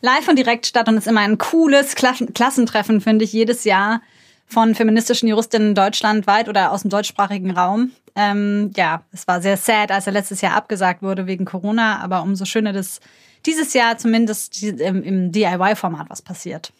[0.00, 4.02] live und direkt statt und ist immer ein cooles Klassentreffen, finde ich, jedes Jahr
[4.46, 7.92] von feministischen Juristinnen deutschlandweit oder aus dem deutschsprachigen Raum.
[8.14, 12.22] Ähm, ja, es war sehr sad, als er letztes Jahr abgesagt wurde wegen Corona, aber
[12.22, 13.00] umso schöner, dass
[13.46, 16.72] dieses Jahr zumindest im, im DIY-Format was passiert.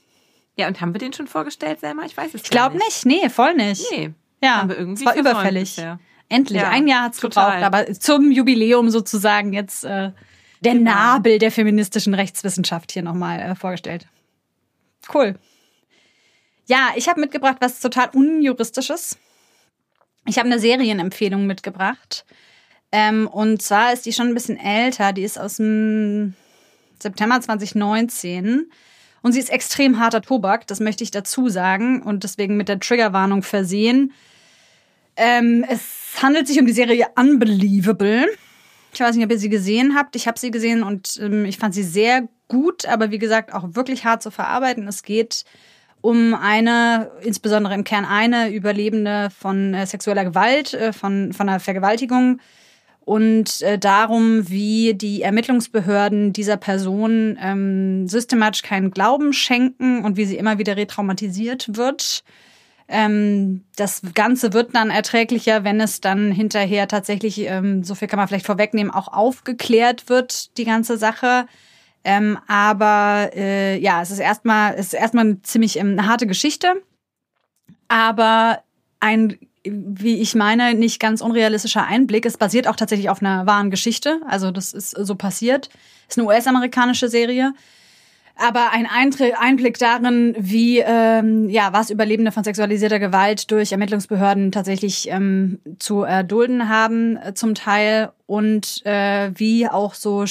[0.56, 2.04] Ja, und haben wir den schon vorgestellt, Selma?
[2.04, 2.84] Ich weiß es ich glaub nicht.
[2.88, 3.84] Ich glaube nicht, nee, voll nicht.
[3.90, 4.10] Nee.
[4.42, 5.76] Ja, haben wir irgendwie es war überfällig.
[5.76, 5.98] Bisher.
[6.28, 7.60] Endlich, ja, ein Jahr hat's total.
[7.60, 10.12] gebraucht, aber zum Jubiläum sozusagen jetzt äh,
[10.60, 10.90] der genau.
[10.90, 14.06] Nabel der feministischen Rechtswissenschaft hier nochmal äh, vorgestellt.
[15.12, 15.34] Cool.
[16.66, 19.18] Ja, ich habe mitgebracht was total unjuristisches.
[20.26, 22.24] Ich habe eine Serienempfehlung mitgebracht.
[22.92, 25.12] Ähm, und zwar ist die schon ein bisschen älter.
[25.12, 26.34] Die ist aus dem
[26.98, 28.70] September 2019.
[29.20, 32.02] Und sie ist extrem harter Tobak, das möchte ich dazu sagen.
[32.02, 34.12] Und deswegen mit der Triggerwarnung versehen.
[35.16, 35.82] Ähm, es
[36.22, 38.26] handelt sich um die Serie Unbelievable.
[38.92, 40.14] Ich weiß nicht, ob ihr sie gesehen habt.
[40.14, 43.74] Ich habe sie gesehen und ähm, ich fand sie sehr gut, aber wie gesagt auch
[43.74, 44.86] wirklich hart zu verarbeiten.
[44.86, 45.44] Es geht
[46.04, 51.60] um eine, insbesondere im Kern eine Überlebende von äh, sexueller Gewalt, äh, von, von einer
[51.60, 52.40] Vergewaltigung
[53.06, 60.26] und äh, darum, wie die Ermittlungsbehörden dieser Person ähm, systematisch keinen Glauben schenken und wie
[60.26, 62.22] sie immer wieder retraumatisiert wird.
[62.86, 68.18] Ähm, das Ganze wird dann erträglicher, wenn es dann hinterher tatsächlich, ähm, so viel kann
[68.18, 71.46] man vielleicht vorwegnehmen, auch aufgeklärt wird, die ganze Sache.
[72.04, 76.26] Ähm, aber äh, ja, es ist erstmal, es ist erstmal eine ziemlich ähm, eine harte
[76.26, 76.82] Geschichte,
[77.88, 78.60] aber
[79.00, 82.26] ein, wie ich meine, nicht ganz unrealistischer Einblick.
[82.26, 84.20] Es basiert auch tatsächlich auf einer wahren Geschichte.
[84.28, 85.70] Also das ist so passiert.
[86.08, 87.54] Ist eine US-amerikanische Serie
[88.36, 95.08] aber ein Einblick darin, wie ähm, ja was Überlebende von sexualisierter Gewalt durch Ermittlungsbehörden tatsächlich
[95.10, 100.26] ähm, zu erdulden haben, äh, zum Teil und äh, wie auch so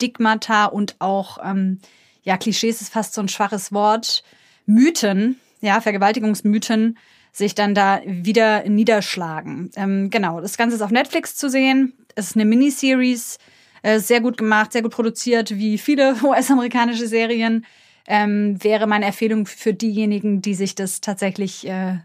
[0.00, 1.78] Stigmata und auch ähm,
[2.22, 4.24] ja Klischees ist fast so ein schwaches Wort,
[4.64, 6.98] Mythen, ja Vergewaltigungsmythen
[7.32, 9.70] sich dann da wieder niederschlagen.
[9.76, 11.92] Ähm, genau, das Ganze ist auf Netflix zu sehen.
[12.16, 13.38] Es ist eine Miniseries
[13.82, 17.66] äh, sehr gut gemacht, sehr gut produziert, wie viele US-amerikanische Serien.
[18.08, 21.98] Ähm, wäre meine Empfehlung für diejenigen, die sich das tatsächlich äh,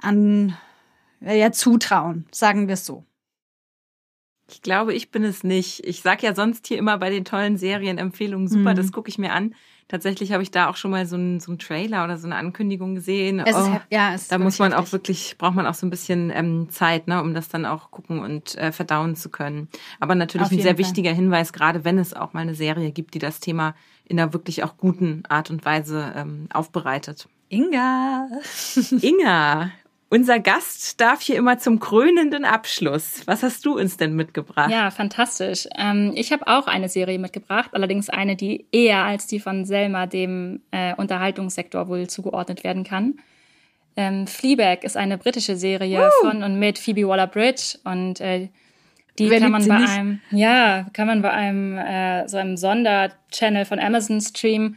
[0.00, 0.56] an
[1.20, 3.04] ja, zutrauen, sagen wir es so.
[4.50, 5.84] Ich glaube, ich bin es nicht.
[5.86, 8.76] Ich sag ja sonst hier immer bei den tollen Serienempfehlungen, super, mhm.
[8.76, 9.54] das gucke ich mir an.
[9.88, 12.36] Tatsächlich habe ich da auch schon mal so einen, so einen Trailer oder so eine
[12.36, 13.40] Ankündigung gesehen.
[13.40, 15.90] Es oh, ist, ja, es da muss man auch wirklich, braucht man auch so ein
[15.90, 19.68] bisschen ähm, Zeit, ne, um das dann auch gucken und äh, verdauen zu können.
[19.98, 20.78] Aber natürlich Auf ein sehr Fall.
[20.78, 23.74] wichtiger Hinweis, gerade wenn es auch mal eine Serie gibt, die das Thema
[24.04, 27.26] in einer wirklich auch guten Art und Weise ähm, aufbereitet.
[27.48, 28.28] Inga.
[29.00, 29.70] Inga,
[30.10, 33.22] unser Gast darf hier immer zum krönenden Abschluss.
[33.26, 34.70] Was hast du uns denn mitgebracht?
[34.70, 35.68] Ja, fantastisch.
[35.76, 40.06] Ähm, ich habe auch eine Serie mitgebracht, allerdings eine, die eher als die von Selma
[40.06, 43.18] dem äh, Unterhaltungssektor wohl zugeordnet werden kann.
[43.96, 46.26] Ähm, Fleabag ist eine britische Serie uh.
[46.26, 48.48] von und mit Phoebe Waller-Bridge und äh,
[49.18, 53.64] die Wer kann man bei einem, ja, kann man bei einem äh, so einem Sonderchannel
[53.64, 54.76] von Amazon streamen.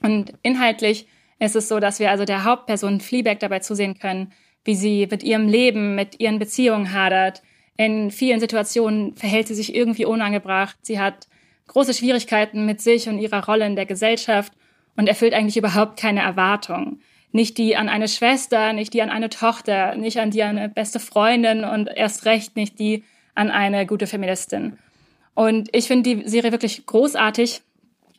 [0.00, 1.08] Und inhaltlich
[1.40, 4.32] ist es so, dass wir also der Hauptperson Fleabag dabei zusehen können,
[4.64, 7.42] wie sie mit ihrem Leben, mit ihren Beziehungen hadert.
[7.76, 10.76] In vielen Situationen verhält sie sich irgendwie unangebracht.
[10.82, 11.28] Sie hat
[11.68, 14.52] große Schwierigkeiten mit sich und ihrer Rolle in der Gesellschaft
[14.96, 17.00] und erfüllt eigentlich überhaupt keine Erwartungen.
[17.32, 20.68] Nicht die an eine Schwester, nicht die an eine Tochter, nicht an die an eine
[20.68, 23.04] beste Freundin und erst recht nicht die
[23.34, 24.78] an eine gute Feministin.
[25.34, 27.62] Und ich finde die Serie wirklich großartig.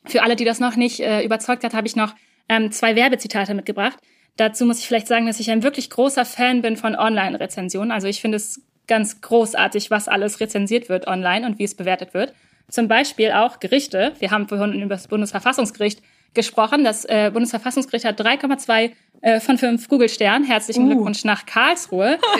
[0.05, 2.15] Für alle, die das noch nicht äh, überzeugt hat, habe ich noch
[2.49, 3.99] ähm, zwei Werbezitate mitgebracht.
[4.37, 7.91] Dazu muss ich vielleicht sagen, dass ich ein wirklich großer Fan bin von Online-Rezensionen.
[7.91, 12.13] Also ich finde es ganz großartig, was alles rezensiert wird online und wie es bewertet
[12.13, 12.33] wird.
[12.69, 14.13] Zum Beispiel auch Gerichte.
[14.19, 16.01] Wir haben vorhin über das Bundesverfassungsgericht
[16.33, 16.83] gesprochen.
[16.83, 20.47] Das äh, Bundesverfassungsgericht hat 3,2 äh, von 5 Google-Sternen.
[20.47, 20.87] Herzlichen uh.
[20.87, 22.17] Glückwunsch nach Karlsruhe.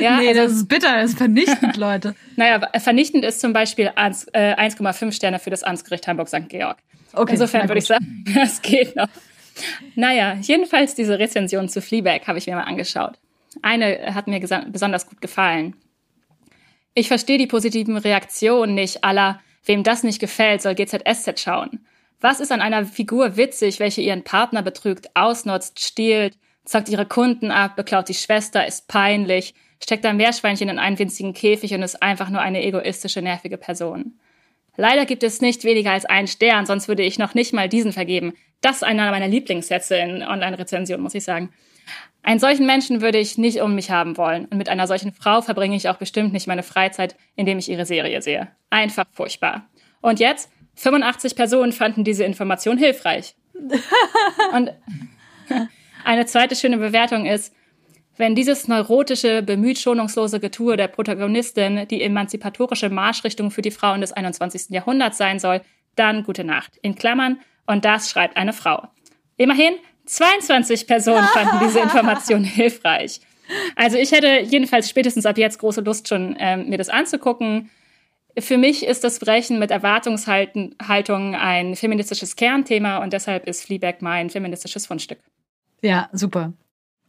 [0.00, 2.14] Ja, nee, also, das ist bitter, das ist vernichtend, Leute.
[2.36, 6.48] naja, vernichtend ist zum Beispiel 1,5 äh, Sterne für das Amtsgericht Hamburg-St.
[6.48, 6.78] Georg.
[7.12, 9.08] Okay, Insofern würde ich sagen, das geht noch.
[9.94, 13.18] Naja, jedenfalls diese Rezension zu Fleabag habe ich mir mal angeschaut.
[13.62, 15.74] Eine hat mir besonders gut gefallen.
[16.94, 21.86] Ich verstehe die positiven Reaktionen nicht aller, wem das nicht gefällt, soll GZSZ schauen.
[22.20, 27.50] Was ist an einer Figur witzig, welche ihren Partner betrügt, ausnutzt, stiehlt, zockt ihre Kunden
[27.50, 32.02] ab, beklaut die Schwester, ist peinlich, steckt ein Meerschweinchen in einen winzigen Käfig und ist
[32.02, 34.18] einfach nur eine egoistische, nervige Person.
[34.76, 37.92] Leider gibt es nicht weniger als einen Stern, sonst würde ich noch nicht mal diesen
[37.92, 38.34] vergeben.
[38.60, 41.50] Das ist einer meiner Lieblingssätze in Online-Rezensionen, muss ich sagen.
[42.22, 44.46] Einen solchen Menschen würde ich nicht um mich haben wollen.
[44.46, 47.86] Und mit einer solchen Frau verbringe ich auch bestimmt nicht meine Freizeit, indem ich ihre
[47.86, 48.48] Serie sehe.
[48.68, 49.68] Einfach furchtbar.
[50.00, 53.36] Und jetzt, 85 Personen fanden diese Information hilfreich.
[54.52, 54.72] Und
[56.04, 57.54] eine zweite schöne Bewertung ist,
[58.16, 64.12] wenn dieses neurotische, bemüht schonungslose Getue der Protagonistin die emanzipatorische Marschrichtung für die Frauen des
[64.12, 64.70] 21.
[64.70, 65.60] Jahrhunderts sein soll,
[65.96, 66.76] dann gute Nacht.
[66.82, 68.88] In Klammern, und das schreibt eine Frau.
[69.36, 69.74] Immerhin
[70.06, 73.20] 22 Personen fanden diese Information hilfreich.
[73.76, 77.70] Also ich hätte jedenfalls spätestens ab jetzt große Lust schon, ähm, mir das anzugucken.
[78.38, 84.30] Für mich ist das Brechen mit Erwartungshaltung ein feministisches Kernthema und deshalb ist Fleabag mein
[84.30, 85.18] feministisches Fundstück.
[85.80, 86.52] Ja, super.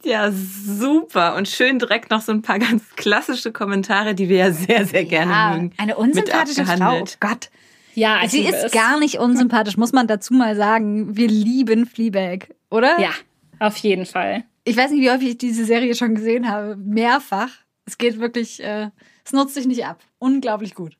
[0.04, 1.34] Ja, super.
[1.36, 5.04] Und schön direkt noch so ein paar ganz klassische Kommentare, die wir ja sehr, sehr
[5.04, 5.72] gerne ja, mögen.
[5.76, 7.00] Eine unsympathische Frau.
[7.00, 7.50] Oh Gott.
[7.94, 11.16] Ja, sie ist gar nicht unsympathisch, muss man dazu mal sagen.
[11.16, 13.00] Wir lieben Fleabag, oder?
[13.00, 13.10] Ja,
[13.58, 14.44] auf jeden Fall.
[14.64, 16.76] Ich weiß nicht, wie häufig ich diese Serie schon gesehen habe.
[16.76, 17.50] Mehrfach.
[17.86, 18.90] Es geht wirklich, äh,
[19.24, 19.98] es nutzt sich nicht ab.
[20.18, 20.96] Unglaublich gut.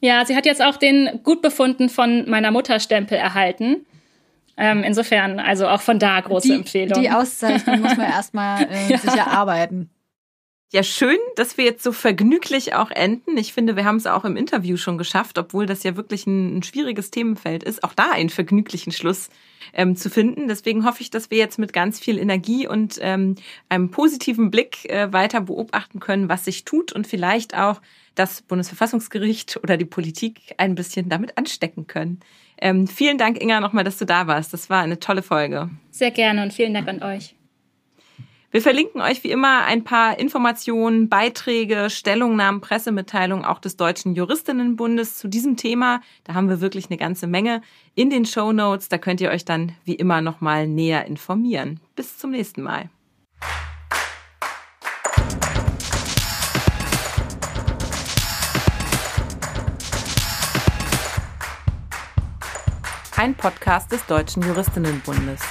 [0.00, 3.86] Ja, sie hat jetzt auch den gut befunden von meiner Mutter Stempel erhalten.
[4.60, 7.00] Ähm, insofern, also auch von da große die, Empfehlung.
[7.00, 8.98] Die Auszeichnung muss man erstmal äh, ja.
[8.98, 9.88] sich erarbeiten.
[10.72, 13.36] Ja, schön, dass wir jetzt so vergnüglich auch enden.
[13.38, 16.58] Ich finde, wir haben es auch im Interview schon geschafft, obwohl das ja wirklich ein,
[16.58, 19.30] ein schwieriges Themenfeld ist, auch da einen vergnüglichen Schluss
[19.72, 20.46] ähm, zu finden.
[20.46, 23.36] Deswegen hoffe ich, dass wir jetzt mit ganz viel Energie und ähm,
[23.68, 27.80] einem positiven Blick äh, weiter beobachten können, was sich tut und vielleicht auch
[28.14, 32.20] das Bundesverfassungsgericht oder die Politik ein bisschen damit anstecken können.
[32.60, 34.52] Ähm, vielen Dank, Inga, nochmal, dass du da warst.
[34.52, 35.70] Das war eine tolle Folge.
[35.90, 37.34] Sehr gerne und vielen Dank an euch.
[38.52, 45.18] Wir verlinken euch wie immer ein paar Informationen, Beiträge, Stellungnahmen, Pressemitteilungen auch des Deutschen Juristinnenbundes
[45.18, 46.00] zu diesem Thema.
[46.24, 47.62] Da haben wir wirklich eine ganze Menge
[47.94, 48.88] in den Show Notes.
[48.88, 51.78] Da könnt ihr euch dann wie immer nochmal näher informieren.
[51.94, 52.90] Bis zum nächsten Mal.
[63.20, 65.42] Ein Podcast des Deutschen Juristinnenbundes.